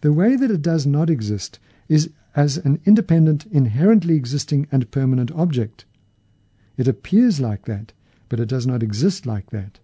The 0.00 0.12
way 0.12 0.36
that 0.36 0.50
it 0.50 0.62
does 0.62 0.86
not 0.86 1.10
exist 1.10 1.58
is 1.88 2.10
as 2.34 2.56
an 2.58 2.80
independent, 2.84 3.46
inherently 3.46 4.16
existing 4.16 4.66
and 4.72 4.90
permanent 4.90 5.30
object. 5.32 5.84
It 6.76 6.88
appears 6.88 7.40
like 7.40 7.66
that, 7.66 7.92
but 8.28 8.40
it 8.40 8.48
does 8.48 8.66
not 8.66 8.82
exist 8.82 9.26
like 9.26 9.50
that. 9.50 9.78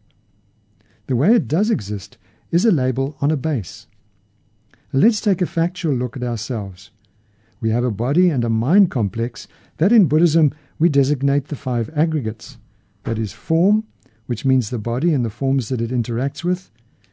The 1.06 1.16
way 1.16 1.34
it 1.34 1.48
does 1.48 1.70
exist 1.70 2.18
is 2.50 2.64
a 2.64 2.72
label 2.72 3.16
on 3.20 3.30
a 3.30 3.36
base. 3.36 3.86
Let's 4.92 5.20
take 5.20 5.40
a 5.40 5.46
factual 5.46 5.94
look 5.94 6.16
at 6.16 6.22
ourselves. 6.22 6.90
We 7.60 7.70
have 7.70 7.84
a 7.84 7.90
body 7.90 8.30
and 8.30 8.44
a 8.44 8.48
mind 8.48 8.90
complex 8.90 9.46
that 9.76 9.92
in 9.92 10.06
Buddhism 10.06 10.52
we 10.78 10.88
designate 10.88 11.48
the 11.48 11.56
five 11.56 11.90
aggregates. 11.94 12.58
That 13.04 13.18
is 13.18 13.32
form, 13.32 13.84
which 14.30 14.44
means 14.44 14.70
the 14.70 14.78
body 14.78 15.12
and 15.12 15.24
the 15.24 15.28
forms 15.28 15.70
that 15.70 15.80
it 15.80 15.90
interacts 15.90 16.44
with, 16.44 16.70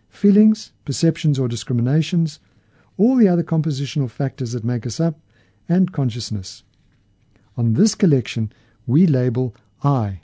feelings, 0.08 0.72
perceptions 0.86 1.40
or 1.40 1.48
discriminations, 1.48 2.40
all 2.96 3.16
the 3.16 3.28
other 3.28 3.42
compositional 3.42 4.08
factors 4.08 4.52
that 4.52 4.64
make 4.64 4.86
us 4.86 5.00
up, 5.00 5.20
and 5.68 5.92
consciousness. 5.92 6.62
On 7.58 7.74
this 7.74 7.96
collection, 7.96 8.52
we 8.86 9.08
label 9.08 9.56
I. 9.84 10.20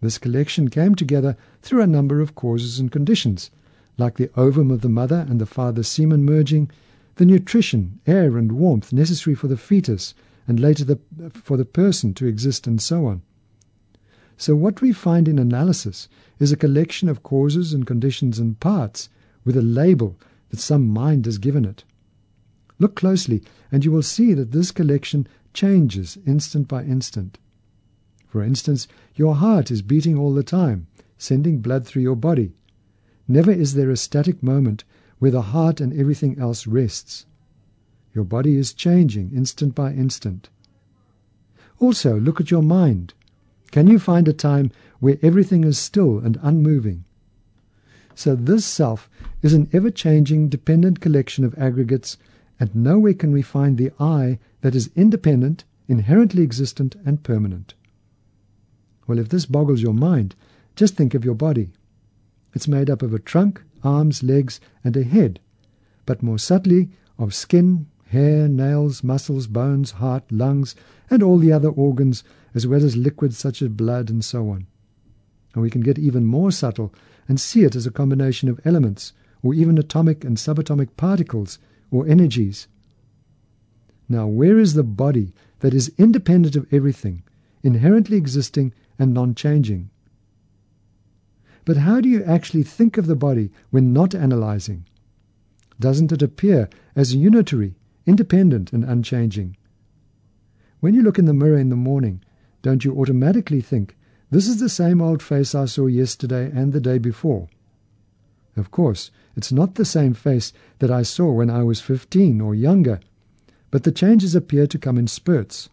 This 0.00 0.18
collection 0.18 0.70
came 0.70 0.96
together 0.96 1.36
through 1.60 1.82
a 1.82 1.86
number 1.86 2.20
of 2.20 2.34
causes 2.34 2.80
and 2.80 2.90
conditions, 2.90 3.52
like 3.96 4.16
the 4.16 4.30
ovum 4.36 4.72
of 4.72 4.80
the 4.80 4.88
mother 4.88 5.24
and 5.30 5.40
the 5.40 5.46
father's 5.46 5.86
semen 5.86 6.24
merging, 6.24 6.68
the 7.14 7.24
nutrition, 7.24 8.00
air, 8.08 8.36
and 8.36 8.50
warmth 8.50 8.92
necessary 8.92 9.36
for 9.36 9.46
the 9.46 9.56
fetus 9.56 10.14
and 10.48 10.58
later 10.58 10.98
for 11.30 11.56
the 11.56 11.64
person 11.64 12.12
to 12.14 12.26
exist, 12.26 12.66
and 12.66 12.82
so 12.82 13.06
on. 13.06 13.22
So, 14.42 14.56
what 14.56 14.80
we 14.80 14.92
find 14.92 15.28
in 15.28 15.38
analysis 15.38 16.08
is 16.40 16.50
a 16.50 16.56
collection 16.56 17.08
of 17.08 17.22
causes 17.22 17.72
and 17.72 17.86
conditions 17.86 18.40
and 18.40 18.58
parts 18.58 19.08
with 19.44 19.56
a 19.56 19.62
label 19.62 20.18
that 20.48 20.58
some 20.58 20.88
mind 20.88 21.26
has 21.26 21.38
given 21.38 21.64
it. 21.64 21.84
Look 22.80 22.96
closely, 22.96 23.44
and 23.70 23.84
you 23.84 23.92
will 23.92 24.02
see 24.02 24.34
that 24.34 24.50
this 24.50 24.72
collection 24.72 25.28
changes 25.54 26.18
instant 26.26 26.66
by 26.66 26.82
instant. 26.82 27.38
For 28.26 28.42
instance, 28.42 28.88
your 29.14 29.36
heart 29.36 29.70
is 29.70 29.80
beating 29.80 30.18
all 30.18 30.34
the 30.34 30.42
time, 30.42 30.88
sending 31.16 31.60
blood 31.60 31.86
through 31.86 32.02
your 32.02 32.16
body. 32.16 32.52
Never 33.28 33.52
is 33.52 33.74
there 33.74 33.90
a 33.90 33.96
static 33.96 34.42
moment 34.42 34.82
where 35.20 35.30
the 35.30 35.52
heart 35.54 35.80
and 35.80 35.92
everything 35.92 36.36
else 36.36 36.66
rests. 36.66 37.26
Your 38.12 38.24
body 38.24 38.56
is 38.56 38.74
changing 38.74 39.30
instant 39.36 39.76
by 39.76 39.92
instant. 39.92 40.50
Also, 41.78 42.18
look 42.18 42.40
at 42.40 42.50
your 42.50 42.64
mind. 42.64 43.14
Can 43.72 43.86
you 43.88 43.98
find 43.98 44.28
a 44.28 44.34
time 44.34 44.70
where 45.00 45.18
everything 45.22 45.64
is 45.64 45.78
still 45.78 46.18
and 46.18 46.38
unmoving? 46.42 47.04
So 48.14 48.36
this 48.36 48.66
self 48.66 49.08
is 49.40 49.54
an 49.54 49.68
ever-changing, 49.72 50.50
dependent 50.50 51.00
collection 51.00 51.42
of 51.42 51.58
aggregates, 51.58 52.18
and 52.60 52.74
nowhere 52.74 53.14
can 53.14 53.32
we 53.32 53.40
find 53.40 53.78
the 53.78 53.90
I 53.98 54.38
that 54.60 54.74
is 54.74 54.90
independent, 54.94 55.64
inherently 55.88 56.42
existent, 56.42 56.96
and 57.06 57.22
permanent. 57.22 57.72
Well, 59.06 59.18
if 59.18 59.30
this 59.30 59.46
boggles 59.46 59.80
your 59.80 59.94
mind, 59.94 60.34
just 60.76 60.94
think 60.94 61.14
of 61.14 61.24
your 61.24 61.34
body. 61.34 61.70
It's 62.54 62.68
made 62.68 62.90
up 62.90 63.00
of 63.00 63.14
a 63.14 63.18
trunk, 63.18 63.62
arms, 63.82 64.22
legs, 64.22 64.60
and 64.84 64.94
a 64.98 65.02
head, 65.02 65.40
but 66.04 66.22
more 66.22 66.38
subtly 66.38 66.90
of 67.18 67.34
skin, 67.34 67.86
hair, 68.12 68.46
nails, 68.46 69.02
muscles, 69.02 69.46
bones, 69.46 69.92
heart, 69.92 70.22
lungs, 70.30 70.74
and 71.08 71.22
all 71.22 71.38
the 71.38 71.50
other 71.50 71.70
organs, 71.70 72.22
as 72.54 72.66
well 72.66 72.84
as 72.84 72.94
liquids 72.94 73.38
such 73.38 73.62
as 73.62 73.68
blood 73.70 74.10
and 74.10 74.22
so 74.22 74.50
on. 74.50 74.66
And 75.54 75.62
we 75.62 75.70
can 75.70 75.80
get 75.80 75.98
even 75.98 76.26
more 76.26 76.52
subtle 76.52 76.92
and 77.26 77.40
see 77.40 77.64
it 77.64 77.74
as 77.74 77.86
a 77.86 77.90
combination 77.90 78.50
of 78.50 78.60
elements, 78.66 79.14
or 79.42 79.54
even 79.54 79.78
atomic 79.78 80.24
and 80.24 80.36
subatomic 80.36 80.94
particles, 80.98 81.58
or 81.90 82.06
energies. 82.06 82.68
Now, 84.10 84.26
where 84.26 84.58
is 84.58 84.74
the 84.74 84.82
body 84.82 85.32
that 85.60 85.72
is 85.72 85.90
independent 85.96 86.54
of 86.54 86.66
everything, 86.70 87.22
inherently 87.62 88.18
existing 88.18 88.74
and 88.98 89.14
non 89.14 89.34
changing? 89.34 89.88
But 91.64 91.78
how 91.78 92.02
do 92.02 92.10
you 92.10 92.22
actually 92.24 92.64
think 92.64 92.98
of 92.98 93.06
the 93.06 93.16
body 93.16 93.50
when 93.70 93.94
not 93.94 94.14
analyzing? 94.14 94.84
Doesn't 95.80 96.12
it 96.12 96.22
appear 96.22 96.68
as 96.94 97.14
unitary, 97.14 97.74
independent, 98.06 98.72
and 98.72 98.84
unchanging? 98.84 99.56
When 100.80 100.94
you 100.94 101.02
look 101.02 101.18
in 101.18 101.26
the 101.26 101.34
mirror 101.34 101.58
in 101.58 101.68
the 101.68 101.76
morning, 101.76 102.22
don't 102.62 102.84
you 102.84 102.98
automatically 102.98 103.60
think, 103.60 103.96
this 104.30 104.48
is 104.48 104.60
the 104.60 104.68
same 104.68 105.00
old 105.00 105.22
face 105.22 105.54
I 105.54 105.66
saw 105.66 105.86
yesterday 105.86 106.50
and 106.54 106.72
the 106.72 106.80
day 106.80 106.98
before? 106.98 107.48
Of 108.56 108.70
course, 108.70 109.10
it's 109.36 109.52
not 109.52 109.76
the 109.76 109.84
same 109.84 110.14
face 110.14 110.52
that 110.78 110.90
I 110.90 111.02
saw 111.02 111.32
when 111.32 111.50
I 111.50 111.62
was 111.62 111.80
15 111.80 112.40
or 112.40 112.54
younger, 112.54 113.00
but 113.70 113.84
the 113.84 113.92
changes 113.92 114.34
appear 114.34 114.66
to 114.66 114.78
come 114.78 114.98
in 114.98 115.06
spurts. 115.06 115.70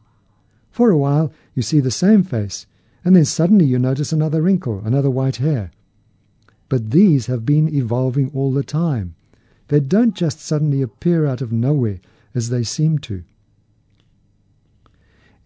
For 0.72 0.90
a 0.90 0.98
while, 0.98 1.32
you 1.56 1.62
see 1.62 1.80
the 1.80 1.92
same 1.92 2.24
face, 2.24 2.68
and 3.04 3.16
then 3.16 3.26
suddenly 3.26 3.66
you 3.66 3.80
notice 3.80 4.14
another 4.14 4.42
wrinkle, 4.42 4.82
another 4.86 5.10
white 5.10 5.38
hair. 5.38 5.72
But 6.70 6.92
these 6.92 7.26
have 7.26 7.46
been 7.46 7.74
evolving 7.74 8.32
all 8.34 8.54
the 8.54 8.64
time. 8.64 9.16
They 9.70 9.80
don't 9.80 10.16
just 10.16 10.40
suddenly 10.40 10.82
appear 10.82 11.26
out 11.26 11.42
of 11.42 11.52
nowhere 11.52 12.00
as 12.40 12.48
they 12.48 12.64
seem 12.64 12.98
to. 12.98 13.22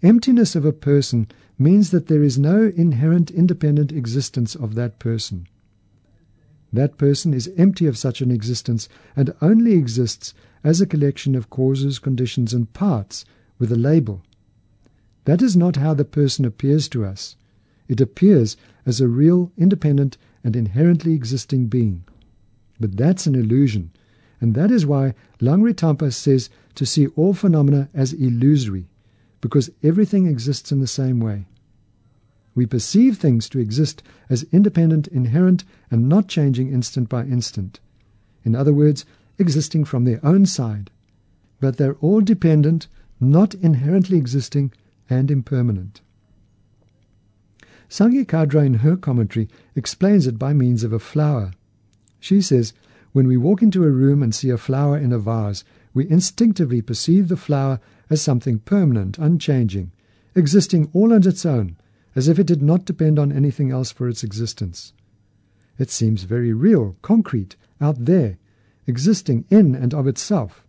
Emptiness 0.03 0.55
of 0.55 0.63
a 0.63 0.71
person 0.71 1.27
means 1.57 1.89
that 1.89 2.05
there 2.05 2.21
is 2.21 2.37
no 2.37 2.71
inherent 2.75 3.31
independent 3.31 3.91
existence 3.91 4.53
of 4.53 4.75
that 4.75 4.99
person. 4.99 5.47
That 6.71 6.99
person 6.99 7.33
is 7.33 7.51
empty 7.57 7.87
of 7.87 7.97
such 7.97 8.21
an 8.21 8.29
existence 8.29 8.87
and 9.15 9.33
only 9.41 9.73
exists 9.73 10.35
as 10.63 10.81
a 10.81 10.85
collection 10.85 11.33
of 11.33 11.49
causes, 11.49 11.97
conditions, 11.97 12.53
and 12.53 12.71
parts 12.73 13.25
with 13.57 13.71
a 13.71 13.75
label. 13.89 14.21
That 15.25 15.41
is 15.41 15.55
not 15.55 15.77
how 15.77 15.95
the 15.95 16.05
person 16.05 16.45
appears 16.45 16.87
to 16.89 17.05
us. 17.05 17.35
It 17.87 17.99
appears 17.99 18.55
as 18.85 19.01
a 19.01 19.07
real, 19.07 19.51
independent, 19.57 20.19
and 20.43 20.55
inherently 20.55 21.13
existing 21.13 21.69
being. 21.69 22.03
But 22.79 22.97
that's 22.97 23.25
an 23.25 23.33
illusion, 23.33 23.89
and 24.43 24.55
that 24.55 24.71
is 24.71 24.85
why 24.85 25.15
Langri 25.39 25.73
Tampa 25.73 26.11
says 26.11 26.49
to 26.75 26.85
see 26.85 27.07
all 27.15 27.33
phenomena 27.33 27.87
as 27.93 28.11
illusory 28.11 28.89
because 29.39 29.71
everything 29.81 30.27
exists 30.27 30.69
in 30.69 30.81
the 30.81 30.85
same 30.85 31.21
way. 31.21 31.45
We 32.53 32.65
perceive 32.65 33.17
things 33.17 33.47
to 33.49 33.59
exist 33.59 34.03
as 34.29 34.45
independent, 34.51 35.07
inherent, 35.07 35.63
and 35.89 36.09
not 36.09 36.27
changing 36.27 36.73
instant 36.73 37.07
by 37.07 37.23
instant. 37.23 37.79
In 38.43 38.53
other 38.53 38.73
words, 38.73 39.05
existing 39.39 39.85
from 39.85 40.03
their 40.03 40.19
own 40.25 40.45
side. 40.45 40.91
But 41.61 41.77
they're 41.77 41.95
all 42.01 42.19
dependent, 42.19 42.87
not 43.21 43.55
inherently 43.55 44.17
existing, 44.17 44.73
and 45.09 45.31
impermanent. 45.31 46.01
Sangye 47.89 48.25
Khadro, 48.25 48.65
in 48.65 48.73
her 48.75 48.97
commentary, 48.97 49.47
explains 49.73 50.27
it 50.27 50.37
by 50.37 50.51
means 50.51 50.83
of 50.83 50.91
a 50.91 50.99
flower. 50.99 51.53
She 52.19 52.41
says, 52.41 52.73
When 53.13 53.27
we 53.27 53.37
walk 53.37 53.61
into 53.61 53.83
a 53.83 53.91
room 53.91 54.21
and 54.21 54.33
see 54.33 54.49
a 54.49 54.57
flower 54.57 54.97
in 54.97 55.13
a 55.13 55.19
vase, 55.19 55.63
we 55.93 56.09
instinctively 56.09 56.81
perceive 56.81 57.27
the 57.27 57.37
flower 57.37 57.79
as 58.09 58.21
something 58.21 58.59
permanent, 58.59 59.19
unchanging, 59.19 59.91
existing 60.35 60.89
all 60.93 61.13
on 61.13 61.27
its 61.27 61.45
own, 61.45 61.77
as 62.15 62.27
if 62.27 62.39
it 62.39 62.47
did 62.47 62.63
not 62.63 62.85
depend 62.85 63.19
on 63.19 63.31
anything 63.31 63.69
else 63.69 63.91
for 63.91 64.09
its 64.09 64.23
existence. 64.23 64.93
It 65.77 65.91
seems 65.91 66.23
very 66.23 66.53
real, 66.53 66.95
concrete, 67.03 67.55
out 67.79 68.05
there, 68.05 68.37
existing 68.87 69.45
in 69.49 69.75
and 69.75 69.93
of 69.93 70.07
itself, 70.07 70.65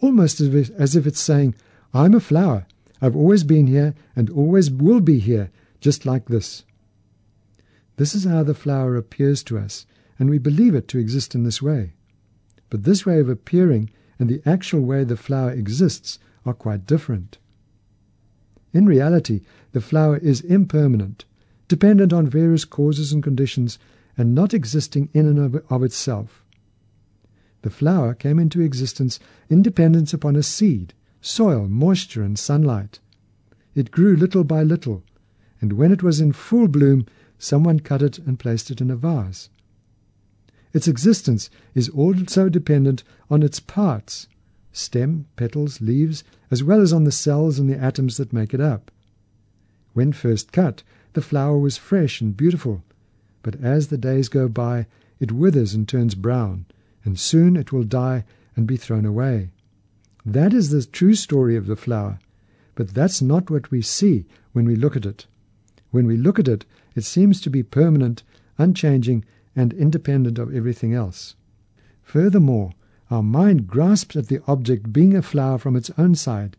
almost 0.00 0.40
as 0.40 0.96
if, 0.96 1.06
it's 1.06 1.20
saying, 1.20 1.54
I'm 1.94 2.14
a 2.14 2.20
flower, 2.20 2.66
I've 3.00 3.16
always 3.16 3.44
been 3.44 3.68
here 3.68 3.94
and 4.16 4.28
always 4.30 4.68
will 4.68 5.00
be 5.00 5.20
here, 5.20 5.50
just 5.80 6.04
like 6.04 6.26
this. 6.26 6.64
This 7.96 8.16
is 8.16 8.24
how 8.24 8.42
the 8.42 8.54
flower 8.54 8.96
appears 8.96 9.44
to 9.44 9.58
us, 9.58 9.86
and 10.18 10.28
we 10.28 10.38
believe 10.38 10.74
it 10.74 10.88
to 10.88 10.98
exist 10.98 11.34
in 11.34 11.44
this 11.44 11.62
way. 11.62 11.94
But 12.70 12.84
this 12.84 13.06
way 13.06 13.20
of 13.20 13.28
appearing 13.28 13.90
and 14.18 14.28
the 14.28 14.42
actual 14.44 14.80
way 14.80 15.04
the 15.04 15.16
flower 15.16 15.52
exists 15.52 16.18
are 16.44 16.54
quite 16.54 16.86
different. 16.86 17.38
In 18.72 18.86
reality, 18.86 19.42
the 19.72 19.80
flower 19.80 20.18
is 20.18 20.40
impermanent, 20.42 21.24
dependent 21.68 22.12
on 22.12 22.26
various 22.26 22.64
causes 22.64 23.12
and 23.12 23.22
conditions, 23.22 23.78
and 24.16 24.34
not 24.34 24.52
existing 24.52 25.08
in 25.12 25.26
and 25.26 25.38
of, 25.70 25.82
itself. 25.82 26.44
The 27.62 27.70
flower 27.70 28.14
came 28.14 28.38
into 28.38 28.60
existence 28.60 29.20
in 29.48 29.62
dependence 29.62 30.12
upon 30.12 30.36
a 30.36 30.42
seed, 30.42 30.94
soil, 31.20 31.68
moisture, 31.68 32.22
and 32.22 32.38
sunlight. 32.38 32.98
It 33.74 33.90
grew 33.90 34.16
little 34.16 34.44
by 34.44 34.62
little, 34.62 35.02
and 35.60 35.74
when 35.74 35.92
it 35.92 36.02
was 36.02 36.20
in 36.20 36.32
full 36.32 36.68
bloom, 36.68 37.06
someone 37.38 37.80
cut 37.80 38.02
it 38.02 38.18
and 38.18 38.38
placed 38.38 38.70
it 38.70 38.80
in 38.80 38.90
a 38.90 38.96
vase. 38.96 39.48
Its 40.78 40.86
existence 40.86 41.50
is 41.74 41.88
also 41.88 42.48
dependent 42.48 43.02
on 43.28 43.42
its 43.42 43.58
parts 43.58 44.28
stem, 44.70 45.26
petals, 45.34 45.80
leaves, 45.80 46.22
as 46.52 46.62
well 46.62 46.80
as 46.80 46.92
on 46.92 47.02
the 47.02 47.10
cells 47.10 47.58
and 47.58 47.68
the 47.68 47.76
atoms 47.76 48.16
that 48.16 48.32
make 48.32 48.54
it 48.54 48.60
up. 48.60 48.92
When 49.92 50.12
first 50.12 50.52
cut, 50.52 50.84
the 51.14 51.20
flower 51.20 51.58
was 51.58 51.76
fresh 51.76 52.20
and 52.20 52.36
beautiful, 52.36 52.84
but 53.42 53.56
as 53.60 53.88
the 53.88 53.98
days 53.98 54.28
go 54.28 54.46
by, 54.46 54.86
it 55.18 55.32
withers 55.32 55.74
and 55.74 55.88
turns 55.88 56.14
brown, 56.14 56.64
and 57.04 57.18
soon 57.18 57.56
it 57.56 57.72
will 57.72 57.82
die 57.82 58.24
and 58.54 58.64
be 58.64 58.76
thrown 58.76 59.04
away. 59.04 59.50
That 60.24 60.54
is 60.54 60.70
the 60.70 60.84
true 60.84 61.16
story 61.16 61.56
of 61.56 61.66
the 61.66 61.74
flower, 61.74 62.20
but 62.76 62.94
that's 62.94 63.20
not 63.20 63.50
what 63.50 63.72
we 63.72 63.82
see 63.82 64.26
when 64.52 64.64
we 64.64 64.76
look 64.76 64.94
at 64.94 65.06
it. 65.06 65.26
When 65.90 66.06
we 66.06 66.16
look 66.16 66.38
at 66.38 66.46
it, 66.46 66.64
it 66.94 67.02
seems 67.02 67.40
to 67.40 67.50
be 67.50 67.64
permanent, 67.64 68.22
unchanging, 68.58 69.24
and 69.58 69.72
independent 69.72 70.38
of 70.38 70.54
everything 70.54 70.94
else. 70.94 71.34
Furthermore, 72.04 72.70
our 73.10 73.24
mind 73.24 73.66
grasps 73.66 74.14
at 74.14 74.28
the 74.28 74.40
object 74.46 74.92
being 74.92 75.16
a 75.16 75.20
flower 75.20 75.58
from 75.58 75.74
its 75.74 75.90
own 75.98 76.14
side, 76.14 76.56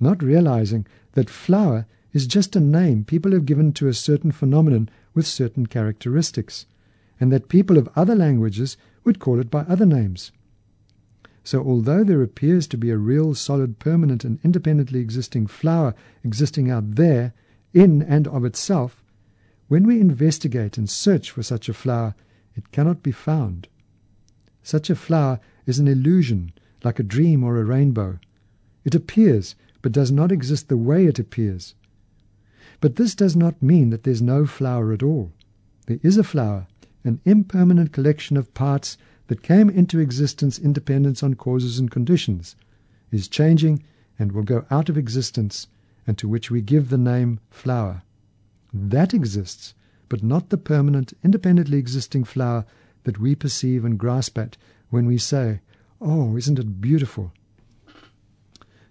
not 0.00 0.22
realizing 0.22 0.86
that 1.12 1.28
flower 1.28 1.84
is 2.14 2.26
just 2.26 2.56
a 2.56 2.60
name 2.60 3.04
people 3.04 3.32
have 3.32 3.44
given 3.44 3.72
to 3.74 3.88
a 3.88 3.92
certain 3.92 4.32
phenomenon 4.32 4.88
with 5.12 5.26
certain 5.26 5.66
characteristics, 5.66 6.64
and 7.20 7.30
that 7.30 7.50
people 7.50 7.76
of 7.76 7.90
other 7.94 8.14
languages 8.14 8.78
would 9.04 9.18
call 9.18 9.38
it 9.38 9.50
by 9.50 9.60
other 9.64 9.84
names. 9.84 10.32
So, 11.44 11.62
although 11.62 12.04
there 12.04 12.22
appears 12.22 12.66
to 12.68 12.78
be 12.78 12.88
a 12.88 12.96
real, 12.96 13.34
solid, 13.34 13.78
permanent, 13.78 14.24
and 14.24 14.38
independently 14.42 15.00
existing 15.00 15.46
flower 15.46 15.94
existing 16.24 16.70
out 16.70 16.94
there, 16.94 17.34
in 17.74 18.00
and 18.00 18.26
of 18.28 18.46
itself, 18.46 19.04
When 19.70 19.86
we 19.86 20.00
investigate 20.00 20.78
and 20.78 20.90
search 20.90 21.30
for 21.30 21.44
such 21.44 21.68
a 21.68 21.72
flower, 21.72 22.16
it 22.60 22.72
cannot 22.72 23.02
be 23.02 23.10
found. 23.10 23.68
Such 24.62 24.90
a 24.90 24.94
flower 24.94 25.40
is 25.64 25.78
an 25.78 25.88
illusion, 25.88 26.52
like 26.84 26.98
a 26.98 27.02
dream 27.02 27.42
or 27.42 27.56
a 27.56 27.64
rainbow. 27.64 28.18
It 28.84 28.94
appears, 28.94 29.54
but 29.80 29.92
does 29.92 30.12
not 30.12 30.30
exist 30.30 30.68
the 30.68 30.76
way 30.76 31.06
it 31.06 31.18
appears. 31.18 31.74
But 32.82 32.96
this 32.96 33.14
does 33.14 33.34
not 33.34 33.62
mean 33.62 33.88
that 33.88 34.02
there's 34.02 34.20
no 34.20 34.44
flower 34.44 34.92
at 34.92 35.02
all. 35.02 35.32
There 35.86 36.00
is 36.02 36.18
a 36.18 36.22
flower, 36.22 36.66
an 37.02 37.22
impermanent 37.24 37.92
collection 37.92 38.36
of 38.36 38.52
parts 38.52 38.98
that 39.28 39.42
came 39.42 39.70
into 39.70 39.98
existence 39.98 40.58
independent 40.58 41.22
on 41.22 41.36
causes 41.36 41.78
and 41.78 41.90
conditions, 41.90 42.56
is 43.10 43.26
changing, 43.26 43.82
and 44.18 44.32
will 44.32 44.42
go 44.42 44.66
out 44.70 44.90
of 44.90 44.98
existence, 44.98 45.66
and 46.06 46.18
to 46.18 46.28
which 46.28 46.50
we 46.50 46.60
give 46.60 46.90
the 46.90 46.98
name 46.98 47.40
flower. 47.50 48.02
That 48.74 49.14
exists, 49.14 49.72
but 50.10 50.22
not 50.22 50.50
the 50.50 50.58
permanent, 50.58 51.14
independently 51.22 51.78
existing 51.78 52.24
flower 52.24 52.66
that 53.04 53.18
we 53.18 53.34
perceive 53.34 53.84
and 53.84 53.98
grasp 53.98 54.36
at 54.36 54.58
when 54.90 55.06
we 55.06 55.16
say, 55.16 55.60
Oh, 56.00 56.36
isn't 56.36 56.58
it 56.58 56.80
beautiful? 56.80 57.32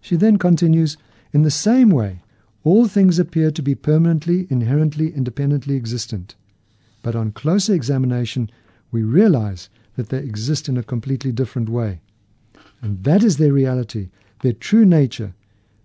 She 0.02 0.16
then 0.16 0.38
continues, 0.38 0.98
In 1.34 1.44
the 1.44 1.52
same 1.52 1.90
way, 1.90 2.22
all 2.64 2.88
things 2.88 3.20
appear 3.20 3.52
to 3.52 3.62
be 3.62 3.76
permanently, 3.76 4.48
inherently, 4.50 5.14
independently 5.14 5.76
existent. 5.76 6.36
But 7.04 7.16
on 7.16 7.34
closer 7.34 7.74
examination, 7.74 8.50
we 8.90 9.04
realize 9.04 9.70
that 9.98 10.10
they 10.10 10.20
exist 10.20 10.70
in 10.70 10.78
a 10.78 10.84
completely 10.84 11.34
different 11.34 11.68
way. 11.68 12.00
And 12.82 13.04
that 13.04 13.24
is 13.24 13.38
their 13.38 13.52
reality, 13.52 14.10
their 14.42 14.54
true 14.54 14.86
nature, 14.86 15.34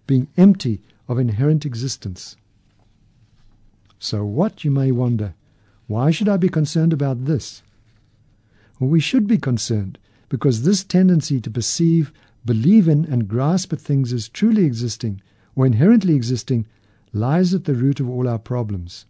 being 0.07 0.29
empty 0.37 0.81
of 1.09 1.19
inherent 1.19 1.67
existence. 1.67 2.37
So, 4.05 4.23
what, 4.23 4.65
you 4.65 4.71
may 4.71 4.93
wonder, 4.93 5.33
why 5.87 6.11
should 6.11 6.29
I 6.29 6.37
be 6.37 6.51
concerned 6.51 6.93
about 6.93 7.25
this? 7.25 7.63
Well, 8.79 8.91
we 8.91 9.01
should 9.01 9.27
be 9.27 9.39
concerned 9.39 9.99
because 10.29 10.63
this 10.65 10.85
tendency 10.85 11.41
to 11.41 11.51
perceive, 11.51 12.13
believe 12.45 12.87
in, 12.87 13.07
and 13.07 13.27
grasp 13.27 13.73
at 13.73 13.81
things 13.81 14.13
as 14.13 14.29
truly 14.29 14.67
existing 14.67 15.23
or 15.57 15.65
inherently 15.65 16.15
existing 16.15 16.67
lies 17.15 17.55
at 17.55 17.65
the 17.65 17.75
root 17.75 17.99
of 17.99 18.07
all 18.07 18.29
our 18.29 18.39
problems. 18.39 19.07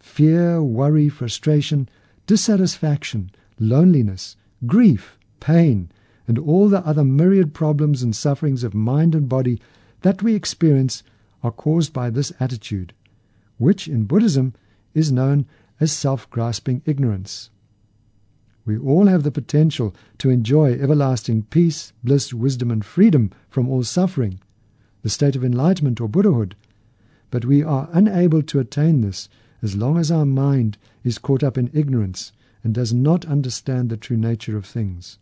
Fear, 0.00 0.64
worry, 0.64 1.08
frustration, 1.08 1.88
dissatisfaction, 2.26 3.30
loneliness, 3.60 4.34
grief, 4.66 5.16
pain, 5.38 5.92
and 6.26 6.40
all 6.40 6.68
the 6.68 6.84
other 6.84 7.04
myriad 7.04 7.54
problems 7.54 8.02
and 8.02 8.16
sufferings 8.16 8.64
of 8.64 8.74
mind 8.74 9.14
and 9.14 9.28
body 9.28 9.60
that 10.00 10.24
we 10.24 10.34
experience 10.34 11.04
are 11.44 11.52
caused 11.52 11.92
by 11.92 12.10
this 12.10 12.32
attitude, 12.40 12.92
which 13.62 13.86
in 13.86 14.04
Buddhism 14.04 14.52
is 14.92 15.12
known 15.12 15.46
as 15.78 15.92
self 15.92 16.28
grasping 16.30 16.82
ignorance. 16.84 17.48
We 18.64 18.76
all 18.76 19.06
have 19.06 19.22
the 19.22 19.30
potential 19.30 19.94
to 20.18 20.30
enjoy 20.30 20.72
everlasting 20.74 21.44
peace, 21.44 21.92
bliss, 22.02 22.34
wisdom, 22.34 22.72
and 22.72 22.84
freedom 22.84 23.30
from 23.48 23.68
all 23.68 23.84
suffering, 23.84 24.40
the 25.02 25.08
state 25.08 25.36
of 25.36 25.44
enlightenment 25.44 26.00
or 26.00 26.08
Buddhahood, 26.08 26.56
but 27.30 27.44
we 27.44 27.62
are 27.62 27.88
unable 27.92 28.42
to 28.42 28.58
attain 28.58 29.00
this 29.00 29.28
as 29.62 29.76
long 29.76 29.96
as 29.96 30.10
our 30.10 30.26
mind 30.26 30.76
is 31.04 31.18
caught 31.18 31.44
up 31.44 31.56
in 31.56 31.70
ignorance 31.72 32.32
and 32.64 32.74
does 32.74 32.92
not 32.92 33.24
understand 33.26 33.90
the 33.90 33.96
true 33.96 34.16
nature 34.16 34.56
of 34.56 34.66
things. 34.66 35.18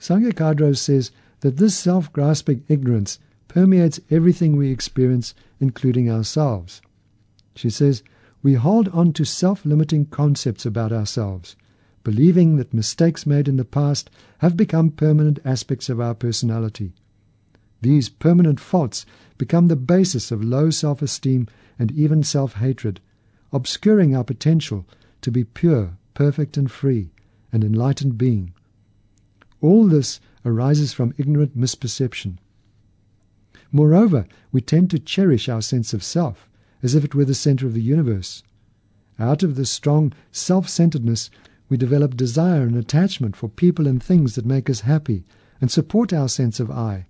Sangye 0.00 0.76
says 0.76 1.12
that 1.40 1.58
this 1.58 1.76
self 1.76 2.12
grasping 2.12 2.64
ignorance 2.66 3.20
permeates 3.46 4.00
everything 4.10 4.56
we 4.56 4.70
experience, 4.70 5.32
including 5.60 6.10
ourselves. 6.10 6.82
She 7.60 7.70
says, 7.70 8.04
We 8.40 8.54
hold 8.54 8.86
on 8.90 9.12
to 9.14 9.24
self 9.24 9.66
limiting 9.66 10.06
concepts 10.06 10.64
about 10.64 10.92
ourselves, 10.92 11.56
believing 12.04 12.54
that 12.54 12.72
mistakes 12.72 13.26
made 13.26 13.48
in 13.48 13.56
the 13.56 13.64
past 13.64 14.10
have 14.38 14.56
become 14.56 14.92
permanent 14.92 15.40
aspects 15.44 15.88
of 15.88 15.98
our 15.98 16.14
personality. 16.14 16.94
These 17.80 18.10
permanent 18.10 18.60
faults 18.60 19.04
become 19.38 19.66
the 19.66 19.74
basis 19.74 20.30
of 20.30 20.44
low 20.44 20.70
self 20.70 21.02
esteem 21.02 21.48
and 21.80 21.90
even 21.90 22.22
self 22.22 22.52
hatred, 22.52 23.00
obscuring 23.52 24.14
our 24.14 24.22
potential 24.22 24.86
to 25.22 25.32
be 25.32 25.42
pure, 25.42 25.98
perfect, 26.14 26.56
and 26.56 26.70
free, 26.70 27.10
an 27.50 27.64
enlightened 27.64 28.16
being. 28.16 28.52
All 29.60 29.88
this 29.88 30.20
arises 30.44 30.92
from 30.92 31.12
ignorant 31.18 31.58
misperception. 31.58 32.38
Moreover, 33.72 34.28
we 34.52 34.60
tend 34.60 34.90
to 34.90 35.00
cherish 35.00 35.48
our 35.48 35.60
sense 35.60 35.92
of 35.92 36.04
self 36.04 36.47
as 36.82 36.94
if 36.94 37.04
it 37.04 37.14
were 37.14 37.24
the 37.24 37.34
center 37.34 37.66
of 37.66 37.74
the 37.74 37.82
universe. 37.82 38.42
Out 39.18 39.42
of 39.42 39.56
this 39.56 39.70
strong 39.70 40.12
self 40.30 40.68
centeredness, 40.68 41.30
we 41.68 41.76
develop 41.76 42.16
desire 42.16 42.62
and 42.62 42.76
attachment 42.76 43.36
for 43.36 43.48
people 43.48 43.86
and 43.86 44.02
things 44.02 44.34
that 44.34 44.46
make 44.46 44.70
us 44.70 44.80
happy 44.80 45.24
and 45.60 45.70
support 45.70 46.12
our 46.12 46.28
sense 46.28 46.60
of 46.60 46.70
I 46.70 47.06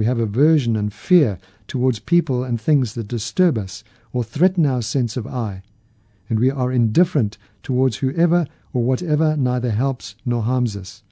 we 0.00 0.06
have 0.06 0.18
aversion 0.18 0.76
and 0.76 0.94
fear 0.94 1.38
towards 1.66 1.98
people 1.98 2.42
and 2.42 2.58
things 2.58 2.94
that 2.94 3.06
disturb 3.06 3.58
us 3.58 3.84
or 4.14 4.24
threaten 4.24 4.64
our 4.64 4.80
sense 4.80 5.14
of 5.14 5.26
I, 5.26 5.62
and 6.30 6.40
we 6.40 6.50
are 6.50 6.72
indifferent 6.72 7.36
towards 7.62 7.98
whoever 7.98 8.46
or 8.72 8.82
whatever 8.82 9.36
neither 9.36 9.70
helps 9.72 10.14
nor 10.24 10.44
harms 10.44 10.74
us. 10.74 11.02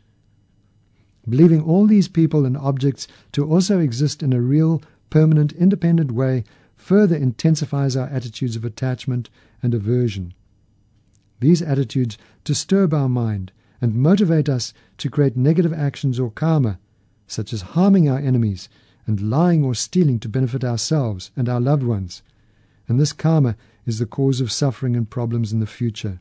Believing 1.29 1.61
all 1.61 1.87
these 1.87 2.09
people 2.09 2.47
and 2.47 2.57
objects 2.57 3.07
to 3.33 3.45
also 3.45 3.79
exist 3.79 4.23
in 4.23 4.33
a 4.33 4.41
real, 4.41 4.81
permanent, 5.11 5.53
independent 5.53 6.13
way 6.13 6.45
further 6.89 7.17
intensifies 7.17 7.97
our 7.97 8.07
attitudes 8.07 8.57
of 8.57 8.65
attachment 8.65 9.29
and 9.63 9.75
aversion. 9.75 10.33
These 11.39 11.61
attitudes 11.61 12.17
disturb 12.45 12.95
our 12.95 13.11
mind 13.11 13.53
and 13.79 13.95
motivate 13.95 14.49
us 14.49 14.73
to 14.97 15.11
create 15.11 15.37
negative 15.37 15.75
actions 15.75 16.19
or 16.19 16.31
karma 16.31 16.79
such 17.27 17.53
as 17.53 17.77
harming 17.77 18.09
our 18.09 18.19
enemies 18.19 18.71
and 19.07 19.21
lying 19.21 19.63
or 19.63 19.75
stealing 19.75 20.19
to 20.21 20.31
benefit 20.31 20.65
ourselves 20.65 21.31
and 21.37 21.47
our 21.47 21.61
loved 21.61 21.83
ones. 21.83 22.23
And 22.89 22.99
this 22.99 23.13
karma 23.13 23.55
is 23.85 23.99
the 23.99 24.07
cause 24.07 24.41
of 24.41 24.51
suffering 24.51 24.97
and 24.97 25.11
problems 25.11 25.53
in 25.53 25.61
the 25.61 25.67
future. 25.67 26.21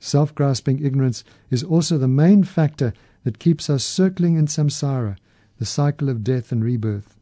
Self 0.00 0.34
grasping 0.34 0.84
ignorance 0.84 1.22
is 1.50 1.62
also 1.62 1.98
the 1.98 2.08
main 2.08 2.42
factor 2.42 2.92
that 3.22 3.38
keeps 3.38 3.70
us 3.70 3.84
circling 3.84 4.34
in 4.34 4.46
samsara, 4.46 5.18
the 5.58 5.64
cycle 5.64 6.08
of 6.08 6.24
death 6.24 6.50
and 6.50 6.64
rebirth. 6.64 7.16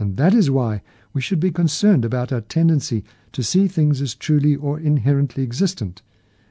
And 0.00 0.16
that 0.16 0.34
is 0.34 0.50
why 0.50 0.82
we 1.12 1.20
should 1.20 1.40
be 1.40 1.50
concerned 1.50 2.04
about 2.04 2.32
our 2.32 2.40
tendency 2.40 3.04
to 3.32 3.42
see 3.42 3.66
things 3.66 4.02
as 4.02 4.14
truly 4.14 4.54
or 4.54 4.78
inherently 4.78 5.42
existent, 5.42 6.02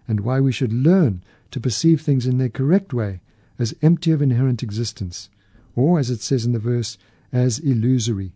and 0.08 0.22
why 0.22 0.40
we 0.40 0.52
should 0.52 0.74
learn 0.74 1.24
to 1.52 1.60
perceive 1.60 2.02
things 2.02 2.26
in 2.26 2.38
their 2.38 2.50
correct 2.50 2.94
way 2.94 3.22
as 3.60 3.76
empty 3.82 4.12
of 4.12 4.22
inherent 4.22 4.64
existence, 4.64 5.30
or, 5.76 6.00
as 6.00 6.10
it 6.10 6.22
says 6.22 6.46
in 6.46 6.54
the 6.54 6.60
verse, 6.60 6.98
as 7.32 7.60
illusory. 7.60 8.34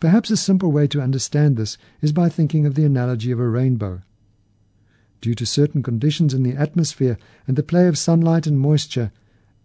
Perhaps 0.00 0.30
a 0.30 0.36
simple 0.36 0.72
way 0.72 0.86
to 0.86 1.00
understand 1.00 1.56
this 1.56 1.78
is 2.00 2.12
by 2.12 2.28
thinking 2.28 2.66
of 2.66 2.74
the 2.74 2.84
analogy 2.84 3.30
of 3.30 3.38
a 3.38 3.48
rainbow. 3.48 4.02
Due 5.20 5.34
to 5.34 5.46
certain 5.46 5.82
conditions 5.82 6.34
in 6.34 6.42
the 6.42 6.56
atmosphere 6.56 7.18
and 7.46 7.56
the 7.56 7.62
play 7.62 7.86
of 7.86 7.96
sunlight 7.96 8.46
and 8.46 8.58
moisture, 8.58 9.12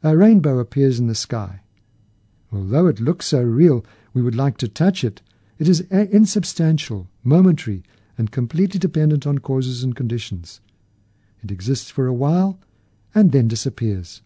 a 0.03 0.15
rainbow 0.15 0.59
appears 0.59 0.99
in 0.99 1.07
the 1.07 1.15
sky. 1.15 1.61
Although 2.51 2.87
it 2.87 2.99
looks 2.99 3.27
so 3.27 3.41
real 3.41 3.85
we 4.13 4.21
would 4.21 4.35
like 4.35 4.57
to 4.57 4.67
touch 4.67 5.03
it, 5.03 5.21
it 5.57 5.67
is 5.67 5.81
insubstantial, 5.91 7.07
momentary, 7.23 7.83
and 8.17 8.31
completely 8.31 8.79
dependent 8.79 9.25
on 9.25 9.39
causes 9.39 9.83
and 9.83 9.95
conditions. 9.95 10.59
It 11.43 11.51
exists 11.51 11.89
for 11.89 12.07
a 12.07 12.13
while 12.13 12.59
and 13.15 13.31
then 13.31 13.47
disappears. 13.47 14.21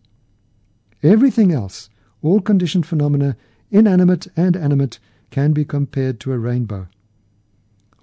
Everything 1.04 1.52
else, 1.52 1.90
all 2.22 2.42
conditioned 2.42 2.86
phenomena, 2.86 3.38
inanimate 3.72 4.28
and 4.36 4.56
animate, 4.56 5.00
can 5.30 5.54
be 5.54 5.66
compared 5.66 6.20
to 6.22 6.34
a 6.34 6.40
rainbow. 6.40 6.88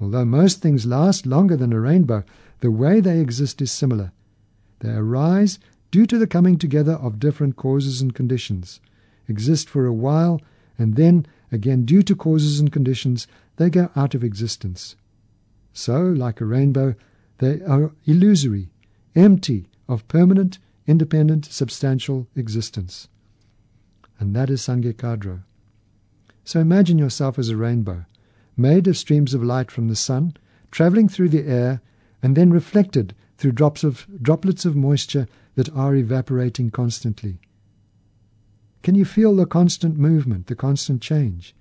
Although 0.00 0.24
most 0.24 0.60
things 0.60 0.86
last 0.86 1.26
longer 1.26 1.56
than 1.56 1.72
a 1.72 1.80
rainbow, 1.80 2.24
the 2.60 2.70
way 2.70 3.00
they 3.00 3.20
exist 3.20 3.62
is 3.62 3.70
similar. 3.70 4.12
They 4.80 4.90
arise 4.90 5.58
due 5.90 6.06
to 6.06 6.18
the 6.18 6.26
coming 6.26 6.58
together 6.58 6.94
of 6.94 7.20
different 7.20 7.56
causes 7.56 8.00
and 8.00 8.14
conditions, 8.14 8.80
exist 9.28 9.68
for 9.68 9.86
a 9.86 9.92
while, 9.92 10.40
and 10.78 10.96
then, 10.96 11.26
again 11.52 11.84
due 11.84 12.02
to 12.02 12.16
causes 12.16 12.58
and 12.58 12.72
conditions, 12.72 13.28
they 13.56 13.70
go 13.70 13.90
out 13.94 14.14
of 14.14 14.24
existence. 14.24 14.96
So, 15.72 16.02
like 16.02 16.40
a 16.40 16.44
rainbow, 16.44 16.94
they 17.38 17.60
are 17.62 17.92
illusory, 18.06 18.70
empty 19.14 19.68
of 19.88 20.08
permanent 20.08 20.58
independent, 20.86 21.44
substantial 21.44 22.26
existence. 22.34 23.08
And 24.18 24.34
that 24.34 24.50
is 24.50 24.62
Sangye 24.62 25.42
So 26.44 26.60
imagine 26.60 26.98
yourself 26.98 27.38
as 27.38 27.48
a 27.48 27.56
rainbow, 27.56 28.04
made 28.56 28.86
of 28.86 28.96
streams 28.96 29.34
of 29.34 29.42
light 29.42 29.70
from 29.70 29.88
the 29.88 29.96
sun, 29.96 30.34
traveling 30.70 31.08
through 31.08 31.30
the 31.30 31.46
air, 31.46 31.80
and 32.22 32.36
then 32.36 32.52
reflected 32.52 33.14
through 33.36 33.52
drops 33.52 33.84
of, 33.84 34.06
droplets 34.20 34.64
of 34.64 34.76
moisture 34.76 35.26
that 35.54 35.68
are 35.70 35.94
evaporating 35.94 36.70
constantly. 36.70 37.38
Can 38.82 38.94
you 38.94 39.04
feel 39.04 39.34
the 39.34 39.46
constant 39.46 39.96
movement, 39.96 40.46
the 40.46 40.56
constant 40.56 41.00
change? 41.00 41.54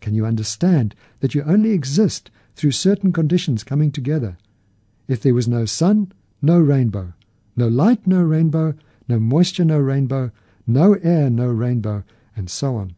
Can 0.00 0.14
you 0.14 0.24
understand 0.26 0.94
that 1.20 1.34
you 1.34 1.42
only 1.42 1.70
exist 1.70 2.30
through 2.56 2.72
certain 2.72 3.12
conditions 3.12 3.62
coming 3.62 3.92
together. 3.92 4.38
If 5.06 5.20
there 5.20 5.34
was 5.34 5.46
no 5.46 5.66
sun, 5.66 6.12
no 6.40 6.58
rainbow. 6.58 7.12
No 7.54 7.68
light, 7.68 8.06
no 8.06 8.22
rainbow. 8.22 8.74
No 9.08 9.20
moisture, 9.20 9.64
no 9.64 9.78
rainbow. 9.78 10.32
No 10.66 10.94
air, 10.94 11.30
no 11.30 11.48
rainbow. 11.48 12.02
And 12.34 12.50
so 12.50 12.76
on. 12.76 12.96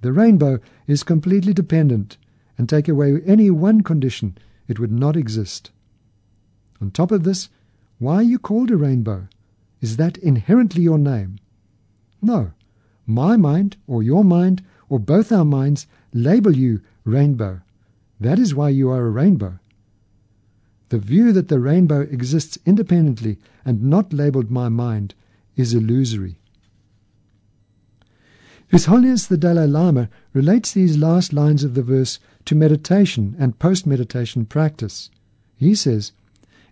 The 0.00 0.12
rainbow 0.12 0.58
is 0.86 1.02
completely 1.02 1.52
dependent, 1.54 2.18
and 2.56 2.68
take 2.68 2.88
away 2.88 3.20
any 3.24 3.50
one 3.50 3.82
condition, 3.82 4.36
it 4.68 4.78
would 4.78 4.92
not 4.92 5.16
exist. 5.16 5.70
On 6.80 6.90
top 6.90 7.10
of 7.10 7.24
this, 7.24 7.48
why 7.98 8.16
are 8.16 8.22
you 8.22 8.38
called 8.38 8.70
a 8.70 8.76
rainbow? 8.76 9.28
Is 9.80 9.96
that 9.96 10.16
inherently 10.18 10.82
your 10.82 10.98
name? 10.98 11.38
No. 12.20 12.52
My 13.06 13.36
mind, 13.36 13.76
or 13.86 14.02
your 14.02 14.24
mind, 14.24 14.62
or 14.88 14.98
both 14.98 15.32
our 15.32 15.44
minds 15.44 15.86
label 16.12 16.54
you 16.56 16.80
rainbow. 17.04 17.60
That 18.20 18.38
is 18.38 18.54
why 18.54 18.70
you 18.70 18.90
are 18.90 19.06
a 19.06 19.10
rainbow. 19.10 19.58
The 20.88 20.98
view 20.98 21.32
that 21.32 21.48
the 21.48 21.60
rainbow 21.60 22.00
exists 22.00 22.58
independently 22.64 23.38
and 23.64 23.82
not 23.82 24.12
labeled 24.12 24.50
my 24.50 24.68
mind 24.68 25.14
is 25.56 25.74
illusory. 25.74 26.38
His 28.68 28.86
Holiness 28.86 29.26
the 29.26 29.38
Dalai 29.38 29.66
Lama 29.66 30.08
relates 30.32 30.72
these 30.72 30.98
last 30.98 31.32
lines 31.32 31.64
of 31.64 31.74
the 31.74 31.82
verse 31.82 32.18
to 32.44 32.54
meditation 32.54 33.34
and 33.38 33.58
post 33.58 33.86
meditation 33.86 34.44
practice. 34.44 35.10
He 35.56 35.74
says, 35.74 36.12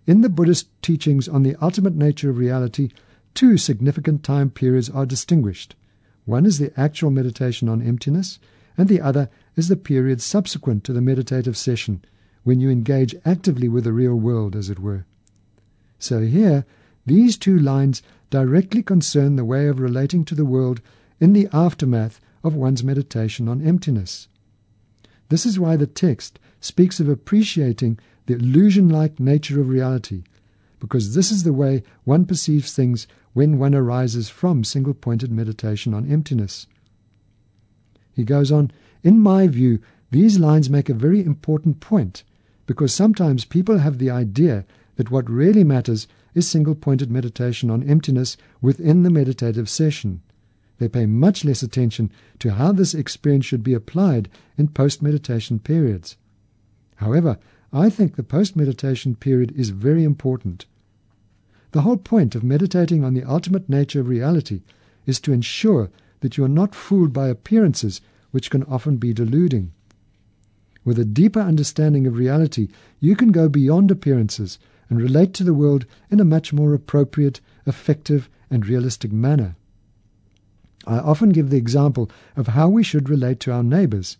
In 0.06 0.20
the 0.20 0.28
Buddhist 0.28 0.68
teachings 0.82 1.28
on 1.28 1.42
the 1.42 1.56
ultimate 1.62 1.96
nature 1.96 2.28
of 2.30 2.38
reality, 2.38 2.90
two 3.36 3.58
significant 3.58 4.22
time 4.22 4.48
periods 4.48 4.88
are 4.88 5.04
distinguished. 5.04 5.76
One 6.24 6.46
is 6.46 6.58
the 6.58 6.72
actual 6.80 7.10
meditation 7.10 7.68
on 7.68 7.82
emptiness, 7.82 8.38
and 8.78 8.88
the 8.88 9.02
other 9.02 9.28
is 9.56 9.68
the 9.68 9.76
period 9.76 10.22
subsequent 10.22 10.84
to 10.84 10.94
the 10.94 11.02
meditative 11.02 11.56
session, 11.56 12.02
when 12.44 12.60
you 12.60 12.70
engage 12.70 13.14
actively 13.26 13.68
with 13.68 13.84
the 13.84 13.92
real 13.92 14.14
world, 14.16 14.56
as 14.56 14.70
it 14.70 14.78
were. 14.78 15.04
So 15.98 16.22
here, 16.22 16.64
these 17.04 17.36
two 17.36 17.58
lines 17.58 18.02
directly 18.30 18.82
concern 18.82 19.36
the 19.36 19.44
way 19.44 19.68
of 19.68 19.80
relating 19.80 20.24
to 20.24 20.34
the 20.34 20.46
world 20.46 20.80
in 21.20 21.34
the 21.34 21.48
aftermath 21.52 22.20
of 22.42 22.54
one's 22.54 22.82
meditation 22.82 23.48
on 23.48 23.60
emptiness. 23.60 24.28
This 25.28 25.44
is 25.44 25.60
why 25.60 25.76
the 25.76 25.86
text 25.86 26.38
speaks 26.60 27.00
of 27.00 27.08
appreciating 27.08 27.98
the 28.26 28.34
illusion 28.34 28.88
like 28.88 29.20
nature 29.20 29.60
of 29.60 29.68
reality, 29.68 30.24
because 30.80 31.14
this 31.14 31.30
is 31.30 31.42
the 31.42 31.52
way 31.52 31.82
one 32.04 32.24
perceives 32.24 32.72
things 32.72 33.06
when 33.36 33.58
one 33.58 33.74
arises 33.74 34.30
from 34.30 34.64
single 34.64 34.94
pointed 34.94 35.30
meditation 35.30 35.92
on 35.92 36.10
emptiness. 36.10 36.66
He 38.14 38.24
goes 38.24 38.50
on, 38.50 38.70
In 39.02 39.20
my 39.20 39.46
view, 39.46 39.78
these 40.10 40.38
lines 40.38 40.70
make 40.70 40.88
a 40.88 40.94
very 40.94 41.22
important 41.22 41.78
point, 41.78 42.24
because 42.64 42.94
sometimes 42.94 43.44
people 43.44 43.76
have 43.76 43.98
the 43.98 44.08
idea 44.08 44.64
that 44.94 45.10
what 45.10 45.28
really 45.28 45.64
matters 45.64 46.08
is 46.34 46.48
single 46.48 46.74
pointed 46.74 47.10
meditation 47.10 47.68
on 47.68 47.82
emptiness 47.82 48.38
within 48.62 49.02
the 49.02 49.10
meditative 49.10 49.68
session. 49.68 50.22
They 50.78 50.88
pay 50.88 51.04
much 51.04 51.44
less 51.44 51.62
attention 51.62 52.10
to 52.38 52.52
how 52.52 52.72
this 52.72 52.94
experience 52.94 53.44
should 53.44 53.62
be 53.62 53.74
applied 53.74 54.30
in 54.56 54.68
post 54.68 55.02
meditation 55.02 55.58
periods. 55.58 56.16
However, 56.94 57.36
I 57.70 57.90
think 57.90 58.16
the 58.16 58.22
post 58.22 58.56
meditation 58.56 59.14
period 59.14 59.52
is 59.54 59.68
very 59.68 60.04
important. 60.04 60.64
The 61.76 61.82
whole 61.82 61.98
point 61.98 62.34
of 62.34 62.42
meditating 62.42 63.04
on 63.04 63.12
the 63.12 63.24
ultimate 63.24 63.68
nature 63.68 64.00
of 64.00 64.08
reality 64.08 64.62
is 65.04 65.20
to 65.20 65.34
ensure 65.34 65.90
that 66.20 66.38
you 66.38 66.44
are 66.44 66.48
not 66.48 66.74
fooled 66.74 67.12
by 67.12 67.28
appearances 67.28 68.00
which 68.30 68.48
can 68.48 68.62
often 68.62 68.96
be 68.96 69.12
deluding. 69.12 69.72
With 70.86 70.98
a 70.98 71.04
deeper 71.04 71.40
understanding 71.40 72.06
of 72.06 72.16
reality, 72.16 72.68
you 72.98 73.14
can 73.14 73.30
go 73.30 73.50
beyond 73.50 73.90
appearances 73.90 74.58
and 74.88 75.02
relate 75.02 75.34
to 75.34 75.44
the 75.44 75.52
world 75.52 75.84
in 76.08 76.18
a 76.18 76.24
much 76.24 76.50
more 76.50 76.72
appropriate, 76.72 77.42
effective, 77.66 78.30
and 78.48 78.66
realistic 78.66 79.12
manner. 79.12 79.54
I 80.86 81.00
often 81.00 81.28
give 81.28 81.50
the 81.50 81.58
example 81.58 82.10
of 82.36 82.46
how 82.46 82.70
we 82.70 82.84
should 82.84 83.10
relate 83.10 83.38
to 83.40 83.52
our 83.52 83.62
neighbors. 83.62 84.16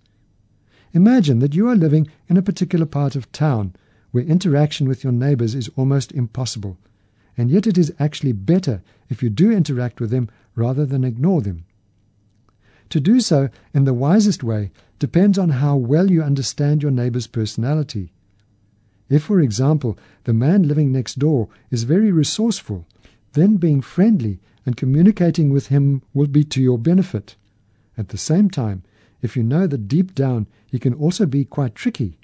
Imagine 0.93 1.39
that 1.39 1.55
you 1.55 1.71
are 1.71 1.75
living 1.75 2.07
in 2.29 2.37
a 2.37 2.43
particular 2.43 2.85
part 2.85 3.17
of 3.17 3.33
town 3.33 3.75
where 4.11 4.25
interaction 4.25 4.87
with 4.87 5.03
your 5.03 5.15
neighbors 5.15 5.55
is 5.55 5.71
almost 5.75 6.13
impossible 6.13 6.77
and 7.37 7.51
yet 7.51 7.67
it 7.67 7.77
is 7.77 7.93
actually 7.99 8.33
better 8.33 8.83
if 9.09 9.23
you 9.23 9.31
do 9.31 9.51
interact 9.51 10.01
with 10.01 10.11
them 10.11 10.29
rather 10.55 10.87
than 10.87 11.05
ignore 11.05 11.43
them. 11.43 11.65
To 12.91 13.01
do 13.01 13.21
so 13.21 13.49
in 13.75 13.85
the 13.85 13.95
wisest 13.95 14.43
way 14.43 14.71
depends 14.99 15.39
on 15.39 15.51
how 15.51 15.77
well 15.77 16.11
you 16.11 16.23
understand 16.23 16.83
your 16.83 16.93
neighbor's 16.93 17.27
personality. 17.27 18.13
If, 19.09 19.25
for 19.25 19.41
example, 19.41 19.99
the 20.25 20.33
man 20.33 20.67
living 20.67 20.93
next 20.93 21.19
door 21.19 21.49
is 21.71 21.85
very 21.85 22.11
resourceful, 22.11 22.87
then 23.35 23.57
being 23.57 23.81
friendly 23.81 24.41
and 24.65 24.77
communicating 24.77 25.51
with 25.51 25.69
him 25.69 26.03
will 26.15 26.27
be 26.27 26.43
to 26.45 26.63
your 26.63 26.79
benefit. 26.79 27.37
At 27.99 28.09
the 28.09 28.19
same 28.19 28.51
time, 28.51 28.83
if 29.23 29.37
you 29.37 29.43
know 29.43 29.67
that 29.67 29.89
deep 29.89 30.15
down 30.15 30.47
he 30.67 30.79
can 30.79 30.95
also 30.95 31.27
be 31.27 31.45
quite 31.45 31.75
tricky, 31.75 32.19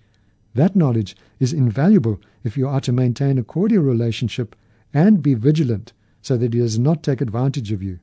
that 0.54 0.76
knowledge 0.76 1.16
is 1.38 1.52
invaluable 1.52 2.20
if 2.44 2.56
you 2.56 2.68
are 2.68 2.80
to 2.80 2.92
maintain 2.92 3.38
a 3.38 3.44
cordial 3.44 3.82
relationship 3.82 4.56
and 4.94 5.22
be 5.22 5.34
vigilant 5.34 5.92
so 6.20 6.36
that 6.36 6.52
he 6.52 6.60
does 6.60 6.78
not 6.78 7.02
take 7.02 7.20
advantage 7.20 7.72
of 7.72 7.82
you. 7.82 7.98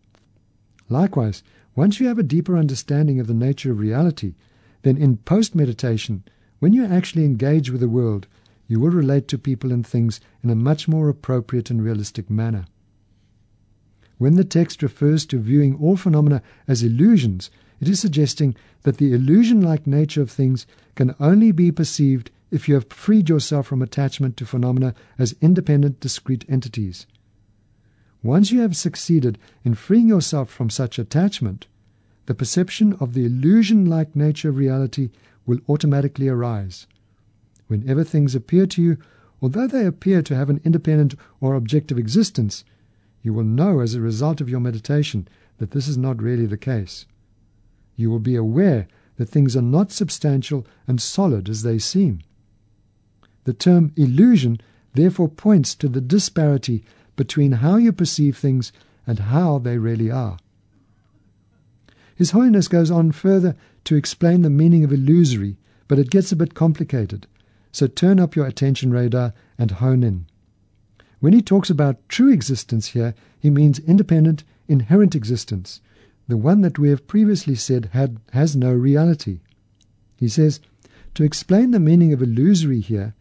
Likewise, 0.89 1.43
once 1.75 1.99
you 1.99 2.07
have 2.07 2.19
a 2.19 2.23
deeper 2.23 2.57
understanding 2.57 3.19
of 3.19 3.27
the 3.27 3.33
nature 3.33 3.71
of 3.71 3.79
reality, 3.79 4.35
then 4.81 4.97
in 4.97 5.17
post 5.17 5.55
meditation, 5.55 6.23
when 6.59 6.73
you 6.73 6.83
actually 6.85 7.25
engage 7.25 7.69
with 7.69 7.81
the 7.81 7.87
world, 7.87 8.27
you 8.67 8.79
will 8.79 8.89
relate 8.89 9.27
to 9.27 9.37
people 9.37 9.71
and 9.71 9.85
things 9.85 10.19
in 10.43 10.49
a 10.49 10.55
much 10.55 10.87
more 10.87 11.09
appropriate 11.09 11.69
and 11.69 11.83
realistic 11.83 12.29
manner. 12.29 12.65
When 14.17 14.35
the 14.35 14.43
text 14.43 14.83
refers 14.83 15.25
to 15.27 15.39
viewing 15.39 15.75
all 15.75 15.95
phenomena 15.95 16.41
as 16.67 16.83
illusions, 16.83 17.49
it 17.79 17.87
is 17.87 17.99
suggesting 17.99 18.55
that 18.83 18.97
the 18.97 19.13
illusion 19.13 19.61
like 19.61 19.87
nature 19.87 20.21
of 20.21 20.29
things 20.29 20.67
can 20.95 21.15
only 21.19 21.51
be 21.51 21.71
perceived 21.71 22.29
if 22.51 22.67
you 22.67 22.75
have 22.75 22.87
freed 22.89 23.29
yourself 23.29 23.67
from 23.67 23.81
attachment 23.81 24.35
to 24.37 24.45
phenomena 24.45 24.93
as 25.17 25.35
independent, 25.41 25.99
discrete 25.99 26.45
entities. 26.49 27.05
Once 28.23 28.51
you 28.51 28.59
have 28.61 28.75
succeeded 28.75 29.37
in 29.63 29.73
freeing 29.73 30.07
yourself 30.07 30.49
from 30.49 30.69
such 30.69 30.99
attachment, 30.99 31.67
the 32.25 32.35
perception 32.35 32.93
of 32.93 33.13
the 33.13 33.25
illusion 33.25 33.85
like 33.85 34.15
nature 34.15 34.49
of 34.49 34.57
reality 34.57 35.09
will 35.45 35.59
automatically 35.69 36.27
arise. 36.27 36.85
Whenever 37.67 38.03
things 38.03 38.35
appear 38.35 38.65
to 38.65 38.81
you, 38.81 38.97
although 39.41 39.67
they 39.67 39.85
appear 39.85 40.21
to 40.21 40.35
have 40.35 40.49
an 40.49 40.59
independent 40.63 41.15
or 41.39 41.55
objective 41.55 41.97
existence, 41.97 42.65
you 43.21 43.33
will 43.33 43.43
know 43.43 43.79
as 43.79 43.93
a 43.93 44.01
result 44.01 44.41
of 44.41 44.49
your 44.49 44.59
meditation 44.59 45.27
that 45.57 45.71
this 45.71 45.87
is 45.87 45.97
not 45.97 46.21
really 46.21 46.45
the 46.45 46.57
case. 46.57 47.05
You 47.95 48.09
will 48.09 48.19
be 48.19 48.35
aware 48.35 48.87
that 49.17 49.29
things 49.29 49.55
are 49.55 49.61
not 49.61 49.91
substantial 49.91 50.65
and 50.87 51.01
solid 51.01 51.49
as 51.49 51.63
they 51.63 51.79
seem. 51.79 52.21
The 53.49 53.53
term 53.53 53.93
illusion 53.95 54.61
therefore 54.93 55.27
points 55.27 55.73
to 55.73 55.87
the 55.89 56.01
disparity 56.01 56.83
between 57.15 57.53
how 57.53 57.77
you 57.77 57.91
perceive 57.91 58.37
things 58.37 58.71
and 59.07 59.17
how 59.17 59.57
they 59.57 59.79
really 59.79 60.11
are. 60.11 60.37
His 62.15 62.29
Holiness 62.29 62.67
goes 62.67 62.91
on 62.91 63.11
further 63.11 63.55
to 63.85 63.95
explain 63.95 64.43
the 64.43 64.51
meaning 64.51 64.83
of 64.83 64.93
illusory, 64.93 65.57
but 65.87 65.97
it 65.97 66.11
gets 66.11 66.31
a 66.31 66.35
bit 66.35 66.53
complicated, 66.53 67.25
so 67.71 67.87
turn 67.87 68.19
up 68.19 68.35
your 68.35 68.45
attention 68.45 68.91
radar 68.91 69.33
and 69.57 69.71
hone 69.71 70.03
in. 70.03 70.27
When 71.19 71.33
he 71.33 71.41
talks 71.41 71.71
about 71.71 72.07
true 72.07 72.31
existence 72.31 72.89
here, 72.89 73.15
he 73.39 73.49
means 73.49 73.79
independent, 73.79 74.43
inherent 74.67 75.15
existence, 75.15 75.81
the 76.27 76.37
one 76.37 76.61
that 76.61 76.77
we 76.77 76.89
have 76.89 77.07
previously 77.07 77.55
said 77.55 77.89
had, 77.93 78.19
has 78.31 78.55
no 78.55 78.71
reality. 78.71 79.39
He 80.17 80.27
says, 80.27 80.59
to 81.15 81.23
explain 81.23 81.71
the 81.71 81.79
meaning 81.79 82.13
of 82.13 82.21
illusory 82.21 82.81
here, 82.81 83.15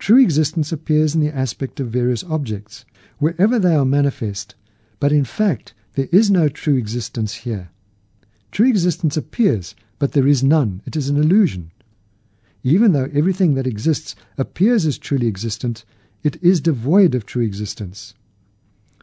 True 0.00 0.16
existence 0.16 0.72
appears 0.72 1.14
in 1.14 1.20
the 1.20 1.28
aspect 1.28 1.78
of 1.78 1.90
various 1.90 2.24
objects, 2.24 2.86
wherever 3.18 3.58
they 3.58 3.74
are 3.74 3.84
manifest, 3.84 4.54
but 4.98 5.12
in 5.12 5.24
fact 5.24 5.74
there 5.92 6.08
is 6.10 6.30
no 6.30 6.48
true 6.48 6.76
existence 6.76 7.34
here. 7.44 7.68
True 8.50 8.66
existence 8.66 9.18
appears, 9.18 9.74
but 9.98 10.12
there 10.12 10.26
is 10.26 10.42
none. 10.42 10.80
It 10.86 10.96
is 10.96 11.10
an 11.10 11.18
illusion. 11.18 11.70
Even 12.62 12.92
though 12.92 13.10
everything 13.12 13.52
that 13.56 13.66
exists 13.66 14.16
appears 14.38 14.86
as 14.86 14.96
truly 14.96 15.26
existent, 15.26 15.84
it 16.22 16.42
is 16.42 16.62
devoid 16.62 17.14
of 17.14 17.26
true 17.26 17.44
existence. 17.44 18.14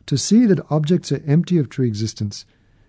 To 0.07 0.17
see 0.17 0.47
that 0.47 0.65
objects 0.71 1.11
are 1.11 1.21
empty 1.27 1.59
of 1.59 1.69
true 1.69 1.85
existence, 1.85 2.43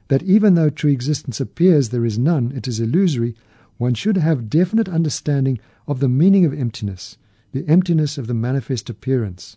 that 0.09 0.23
even 0.23 0.55
though 0.55 0.71
true 0.71 0.90
existence 0.90 1.40
appears 1.40 1.90
there 1.90 2.07
is 2.07 2.18
none, 2.18 2.53
it 2.53 2.66
is 2.66 2.81
illusory, 2.81 3.37
one 3.77 3.92
should 3.92 4.16
have 4.16 4.49
definite 4.49 4.88
understanding 4.88 5.61
of 5.87 6.01
the 6.01 6.09
meaning 6.09 6.47
of 6.47 6.55
emptiness 6.55 7.18
the 7.53 7.67
emptiness 7.69 8.19
of 8.19 8.27
the 8.27 8.35
manifest 8.35 8.91
appearance. 8.91 9.57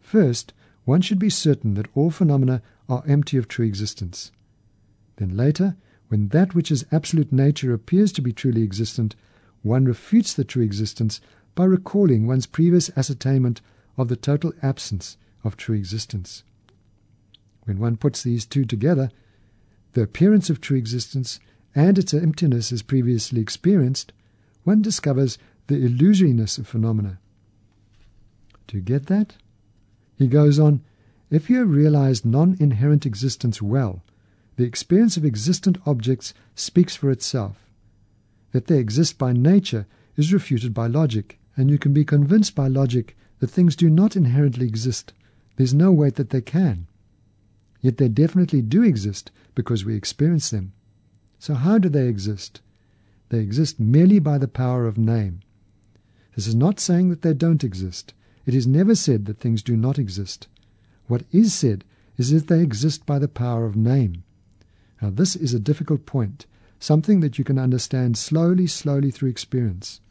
First, 0.00 0.52
one 0.84 1.00
should 1.00 1.18
be 1.18 1.30
certain 1.30 1.74
that 1.74 1.88
all 1.94 2.10
phenomena 2.10 2.62
are 2.88 3.04
empty 3.06 3.36
of 3.36 3.48
true 3.48 3.66
existence. 3.66 4.30
Then 5.16 5.36
later, 5.36 5.76
when 6.08 6.28
that 6.28 6.54
which 6.54 6.70
is 6.70 6.86
absolute 6.92 7.32
nature 7.32 7.72
appears 7.72 8.12
to 8.12 8.22
be 8.22 8.32
truly 8.32 8.62
existent, 8.62 9.16
one 9.62 9.84
refutes 9.84 10.32
the 10.32 10.44
true 10.44 10.62
existence 10.62 11.20
by 11.56 11.64
recalling 11.64 12.26
one's 12.26 12.46
previous 12.46 12.90
ascertainment 12.96 13.60
of 13.96 14.08
the 14.08 14.16
total 14.16 14.52
absence 14.62 15.16
of 15.42 15.56
true 15.56 15.74
existence. 15.74 16.44
When 17.64 17.78
one 17.78 17.96
puts 17.96 18.22
these 18.22 18.46
two 18.46 18.64
together, 18.64 19.10
the 19.94 20.02
appearance 20.02 20.50
of 20.50 20.60
true 20.60 20.76
existence 20.76 21.40
and 21.74 21.98
its 21.98 22.14
emptiness 22.14 22.70
as 22.70 22.82
previously 22.82 23.40
experienced, 23.40 24.12
one 24.62 24.82
discovers 24.82 25.38
the 25.68 25.76
illusoriness 25.76 26.58
of 26.58 26.66
phenomena. 26.66 27.18
Do 28.66 28.76
you 28.76 28.82
get 28.82 29.06
that? 29.06 29.36
He 30.16 30.28
goes 30.28 30.58
on, 30.58 30.80
if 31.28 31.50
you 31.50 31.58
have 31.58 31.70
realized 31.70 32.24
non 32.24 32.56
inherent 32.60 33.04
existence 33.04 33.60
well, 33.60 34.02
the 34.56 34.64
experience 34.64 35.16
of 35.16 35.24
existent 35.24 35.76
objects 35.84 36.32
speaks 36.54 36.94
for 36.94 37.10
itself. 37.10 37.68
That 38.52 38.66
they 38.68 38.78
exist 38.78 39.18
by 39.18 39.32
nature 39.32 39.86
is 40.16 40.32
refuted 40.32 40.72
by 40.72 40.86
logic, 40.86 41.38
and 41.56 41.68
you 41.70 41.78
can 41.78 41.92
be 41.92 42.04
convinced 42.04 42.54
by 42.54 42.68
logic 42.68 43.16
that 43.40 43.48
things 43.48 43.76
do 43.76 43.90
not 43.90 44.16
inherently 44.16 44.66
exist. 44.66 45.12
There's 45.56 45.74
no 45.74 45.92
way 45.92 46.10
that 46.10 46.30
they 46.30 46.40
can. 46.40 46.86
Yet 47.80 47.98
they 47.98 48.08
definitely 48.08 48.62
do 48.62 48.82
exist 48.82 49.30
because 49.54 49.84
we 49.84 49.94
experience 49.94 50.50
them. 50.50 50.72
So, 51.38 51.54
how 51.54 51.78
do 51.78 51.88
they 51.88 52.08
exist? 52.08 52.62
They 53.28 53.40
exist 53.40 53.80
merely 53.80 54.18
by 54.20 54.38
the 54.38 54.48
power 54.48 54.86
of 54.86 54.96
name. 54.96 55.40
This 56.36 56.46
is 56.46 56.54
not 56.54 56.78
saying 56.78 57.08
that 57.08 57.22
they 57.22 57.32
don't 57.32 57.64
exist. 57.64 58.12
It 58.44 58.54
is 58.54 58.66
never 58.66 58.94
said 58.94 59.24
that 59.24 59.38
things 59.38 59.62
do 59.62 59.74
not 59.74 59.98
exist. 59.98 60.48
What 61.06 61.24
is 61.32 61.54
said 61.54 61.82
is 62.18 62.30
that 62.30 62.46
they 62.46 62.62
exist 62.62 63.06
by 63.06 63.18
the 63.18 63.26
power 63.26 63.64
of 63.64 63.74
name. 63.74 64.22
Now, 65.00 65.08
this 65.08 65.34
is 65.34 65.54
a 65.54 65.58
difficult 65.58 66.04
point, 66.04 66.44
something 66.78 67.20
that 67.20 67.38
you 67.38 67.44
can 67.44 67.58
understand 67.58 68.18
slowly, 68.18 68.66
slowly 68.66 69.10
through 69.10 69.30
experience. 69.30 70.02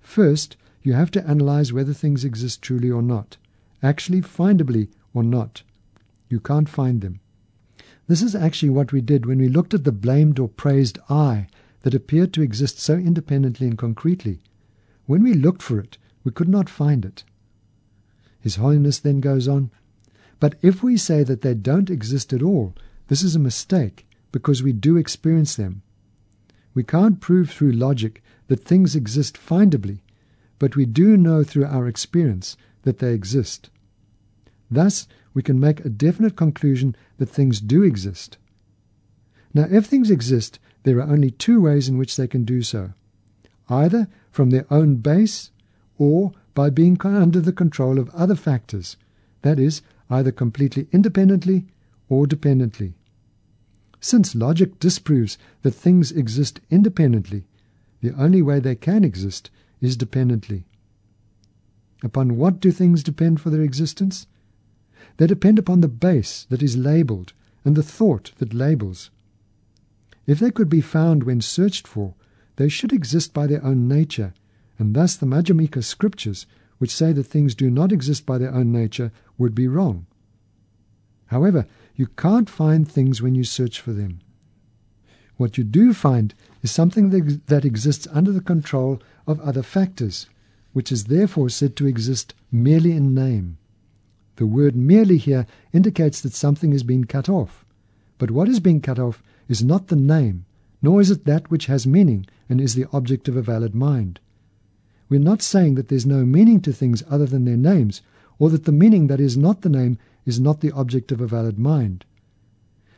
First, 0.00 0.58
you 0.82 0.92
have 0.92 1.10
to 1.12 1.26
analyze 1.26 1.72
whether 1.72 1.94
things 1.94 2.24
exist 2.24 2.60
truly 2.60 2.90
or 2.90 3.02
not, 3.02 3.38
actually 3.82 4.20
findably 4.20 4.88
or 5.14 5.22
not. 5.22 5.62
You 6.28 6.40
can't 6.40 6.68
find 6.68 7.00
them. 7.00 7.20
This 8.06 8.20
is 8.20 8.34
actually 8.34 8.70
what 8.70 8.92
we 8.92 9.00
did 9.00 9.24
when 9.24 9.38
we 9.38 9.48
looked 9.48 9.72
at 9.72 9.84
the 9.84 9.92
blamed 9.92 10.38
or 10.38 10.48
praised 10.48 10.98
I 11.08 11.46
that 11.82 11.94
appeared 11.94 12.34
to 12.34 12.42
exist 12.42 12.78
so 12.78 12.96
independently 12.96 13.66
and 13.66 13.78
concretely. 13.78 14.40
When 15.06 15.22
we 15.22 15.34
looked 15.34 15.62
for 15.62 15.80
it, 15.80 15.98
we 16.22 16.30
could 16.30 16.48
not 16.48 16.68
find 16.68 17.04
it. 17.04 17.24
His 18.40 18.56
Holiness 18.56 18.98
then 18.98 19.20
goes 19.20 19.48
on, 19.48 19.70
but 20.38 20.56
if 20.62 20.82
we 20.82 20.96
say 20.96 21.24
that 21.24 21.42
they 21.42 21.54
don't 21.54 21.90
exist 21.90 22.32
at 22.32 22.42
all, 22.42 22.74
this 23.08 23.22
is 23.22 23.34
a 23.34 23.40
mistake 23.40 24.06
because 24.30 24.62
we 24.62 24.72
do 24.72 24.96
experience 24.96 25.56
them. 25.56 25.82
We 26.74 26.84
can't 26.84 27.20
prove 27.20 27.50
through 27.50 27.72
logic 27.72 28.22
that 28.46 28.64
things 28.64 28.96
exist 28.96 29.36
findably, 29.36 30.00
but 30.58 30.76
we 30.76 30.86
do 30.86 31.16
know 31.16 31.42
through 31.42 31.66
our 31.66 31.86
experience 31.88 32.56
that 32.82 32.98
they 32.98 33.12
exist. 33.12 33.70
Thus, 34.70 35.06
we 35.34 35.42
can 35.42 35.58
make 35.58 35.84
a 35.84 35.88
definite 35.88 36.36
conclusion 36.36 36.96
that 37.18 37.26
things 37.26 37.60
do 37.60 37.82
exist. 37.82 38.38
Now, 39.52 39.66
if 39.70 39.86
things 39.86 40.10
exist, 40.10 40.58
there 40.84 40.98
are 40.98 41.12
only 41.12 41.30
two 41.30 41.60
ways 41.60 41.88
in 41.88 41.98
which 41.98 42.16
they 42.16 42.26
can 42.26 42.44
do 42.44 42.62
so 42.62 42.94
either 43.72 44.06
from 44.30 44.50
their 44.50 44.66
own 44.70 44.96
base 44.96 45.50
or 45.96 46.32
by 46.54 46.68
being 46.68 46.98
under 47.02 47.40
the 47.40 47.52
control 47.52 47.98
of 47.98 48.10
other 48.10 48.34
factors, 48.34 48.98
that 49.40 49.58
is, 49.58 49.80
either 50.10 50.30
completely 50.30 50.86
independently 50.92 51.66
or 52.10 52.26
dependently. 52.26 52.92
Since 53.98 54.34
logic 54.34 54.78
disproves 54.78 55.38
that 55.62 55.70
things 55.70 56.12
exist 56.12 56.60
independently, 56.70 57.46
the 58.02 58.12
only 58.20 58.42
way 58.42 58.60
they 58.60 58.74
can 58.74 59.04
exist 59.04 59.50
is 59.80 59.96
dependently. 59.96 60.66
Upon 62.02 62.36
what 62.36 62.60
do 62.60 62.70
things 62.72 63.02
depend 63.02 63.40
for 63.40 63.48
their 63.48 63.62
existence? 63.62 64.26
They 65.16 65.26
depend 65.26 65.58
upon 65.58 65.80
the 65.80 65.88
base 65.88 66.44
that 66.50 66.62
is 66.62 66.76
labeled 66.76 67.32
and 67.64 67.76
the 67.76 67.82
thought 67.82 68.32
that 68.38 68.52
labels. 68.52 69.10
If 70.26 70.40
they 70.40 70.50
could 70.50 70.68
be 70.68 70.80
found 70.80 71.22
when 71.22 71.40
searched 71.40 71.86
for, 71.86 72.14
they 72.62 72.68
should 72.68 72.92
exist 72.92 73.34
by 73.34 73.48
their 73.48 73.64
own 73.64 73.88
nature, 73.88 74.32
and 74.78 74.94
thus 74.94 75.16
the 75.16 75.26
Madhyamika 75.26 75.82
scriptures 75.82 76.46
which 76.78 76.94
say 76.94 77.12
that 77.12 77.24
things 77.24 77.56
do 77.56 77.68
not 77.68 77.90
exist 77.90 78.24
by 78.24 78.38
their 78.38 78.54
own 78.54 78.70
nature 78.70 79.10
would 79.36 79.52
be 79.52 79.66
wrong. 79.66 80.06
However, 81.26 81.66
you 81.96 82.06
can't 82.06 82.48
find 82.48 82.86
things 82.86 83.20
when 83.20 83.34
you 83.34 83.42
search 83.42 83.80
for 83.80 83.92
them. 83.92 84.20
What 85.38 85.58
you 85.58 85.64
do 85.64 85.92
find 85.92 86.34
is 86.62 86.70
something 86.70 87.10
that 87.10 87.64
exists 87.64 88.06
under 88.12 88.30
the 88.30 88.40
control 88.40 89.02
of 89.26 89.40
other 89.40 89.64
factors, 89.64 90.28
which 90.72 90.92
is 90.92 91.06
therefore 91.06 91.48
said 91.48 91.74
to 91.74 91.88
exist 91.88 92.32
merely 92.52 92.92
in 92.92 93.12
name. 93.12 93.58
The 94.36 94.46
word 94.46 94.76
merely 94.76 95.16
here 95.16 95.48
indicates 95.72 96.20
that 96.20 96.32
something 96.32 96.70
has 96.70 96.84
been 96.84 97.06
cut 97.06 97.28
off. 97.28 97.64
But 98.18 98.30
what 98.30 98.48
is 98.48 98.60
being 98.60 98.80
cut 98.80 99.00
off 99.00 99.20
is 99.48 99.64
not 99.64 99.88
the 99.88 99.96
name, 99.96 100.44
nor 100.82 101.00
is 101.00 101.10
it 101.10 101.24
that 101.24 101.50
which 101.50 101.66
has 101.66 101.86
meaning 101.86 102.26
and 102.48 102.60
is 102.60 102.74
the 102.74 102.86
object 102.92 103.28
of 103.28 103.36
a 103.36 103.42
valid 103.42 103.74
mind. 103.74 104.20
We're 105.08 105.20
not 105.20 105.40
saying 105.40 105.76
that 105.76 105.88
there's 105.88 106.06
no 106.06 106.24
meaning 106.24 106.60
to 106.62 106.72
things 106.72 107.04
other 107.08 107.26
than 107.26 107.44
their 107.44 107.56
names, 107.56 108.02
or 108.38 108.50
that 108.50 108.64
the 108.64 108.72
meaning 108.72 109.06
that 109.06 109.20
is 109.20 109.36
not 109.36 109.62
the 109.62 109.68
name 109.68 109.98
is 110.26 110.40
not 110.40 110.60
the 110.60 110.72
object 110.72 111.12
of 111.12 111.20
a 111.20 111.26
valid 111.26 111.58
mind. 111.58 112.04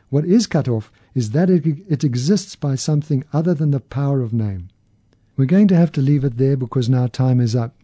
What 0.09 0.25
is 0.25 0.47
cut 0.47 0.67
off 0.67 0.91
is 1.13 1.31
that 1.31 1.49
it, 1.49 1.65
it 1.89 2.03
exists 2.03 2.55
by 2.55 2.75
something 2.75 3.23
other 3.33 3.53
than 3.53 3.71
the 3.71 3.79
power 3.79 4.21
of 4.21 4.33
name. 4.33 4.69
We're 5.37 5.45
going 5.45 5.67
to 5.67 5.75
have 5.75 5.91
to 5.93 6.01
leave 6.01 6.23
it 6.23 6.37
there 6.37 6.55
because 6.55 6.87
now 6.87 7.07
time 7.07 7.41
is 7.41 7.55
up. 7.55 7.75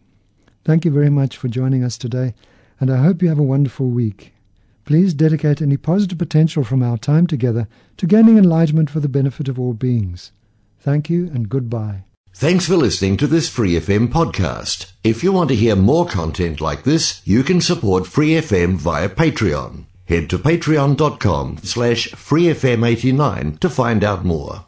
Thank 0.64 0.84
you 0.84 0.90
very 0.90 1.10
much 1.10 1.36
for 1.36 1.48
joining 1.48 1.84
us 1.84 1.98
today, 1.98 2.34
and 2.80 2.90
I 2.90 3.02
hope 3.02 3.20
you 3.20 3.28
have 3.28 3.38
a 3.38 3.42
wonderful 3.42 3.88
week. 3.88 4.32
Please 4.84 5.14
dedicate 5.14 5.62
any 5.62 5.76
positive 5.76 6.18
potential 6.18 6.64
from 6.64 6.82
our 6.82 6.98
time 6.98 7.26
together 7.26 7.68
to 7.96 8.06
gaining 8.06 8.38
enlightenment 8.38 8.90
for 8.90 9.00
the 9.00 9.08
benefit 9.08 9.48
of 9.48 9.58
all 9.58 9.74
beings. 9.74 10.32
Thank 10.80 11.08
you 11.08 11.26
and 11.26 11.48
goodbye. 11.48 12.04
Thanks 12.34 12.66
for 12.66 12.76
listening 12.76 13.18
to 13.18 13.26
this 13.26 13.48
Free 13.48 13.74
FM 13.74 14.08
podcast. 14.08 14.92
If 15.04 15.22
you 15.22 15.32
want 15.32 15.50
to 15.50 15.56
hear 15.56 15.76
more 15.76 16.06
content 16.06 16.60
like 16.60 16.82
this, 16.82 17.20
you 17.24 17.42
can 17.42 17.60
support 17.60 18.06
Free 18.06 18.30
FM 18.30 18.76
via 18.76 19.08
Patreon. 19.08 19.84
Head 20.06 20.30
to 20.30 20.38
patreon.com 20.38 21.58
slash 21.58 22.08
freefm89 22.08 23.60
to 23.60 23.70
find 23.70 24.02
out 24.02 24.24
more. 24.24 24.64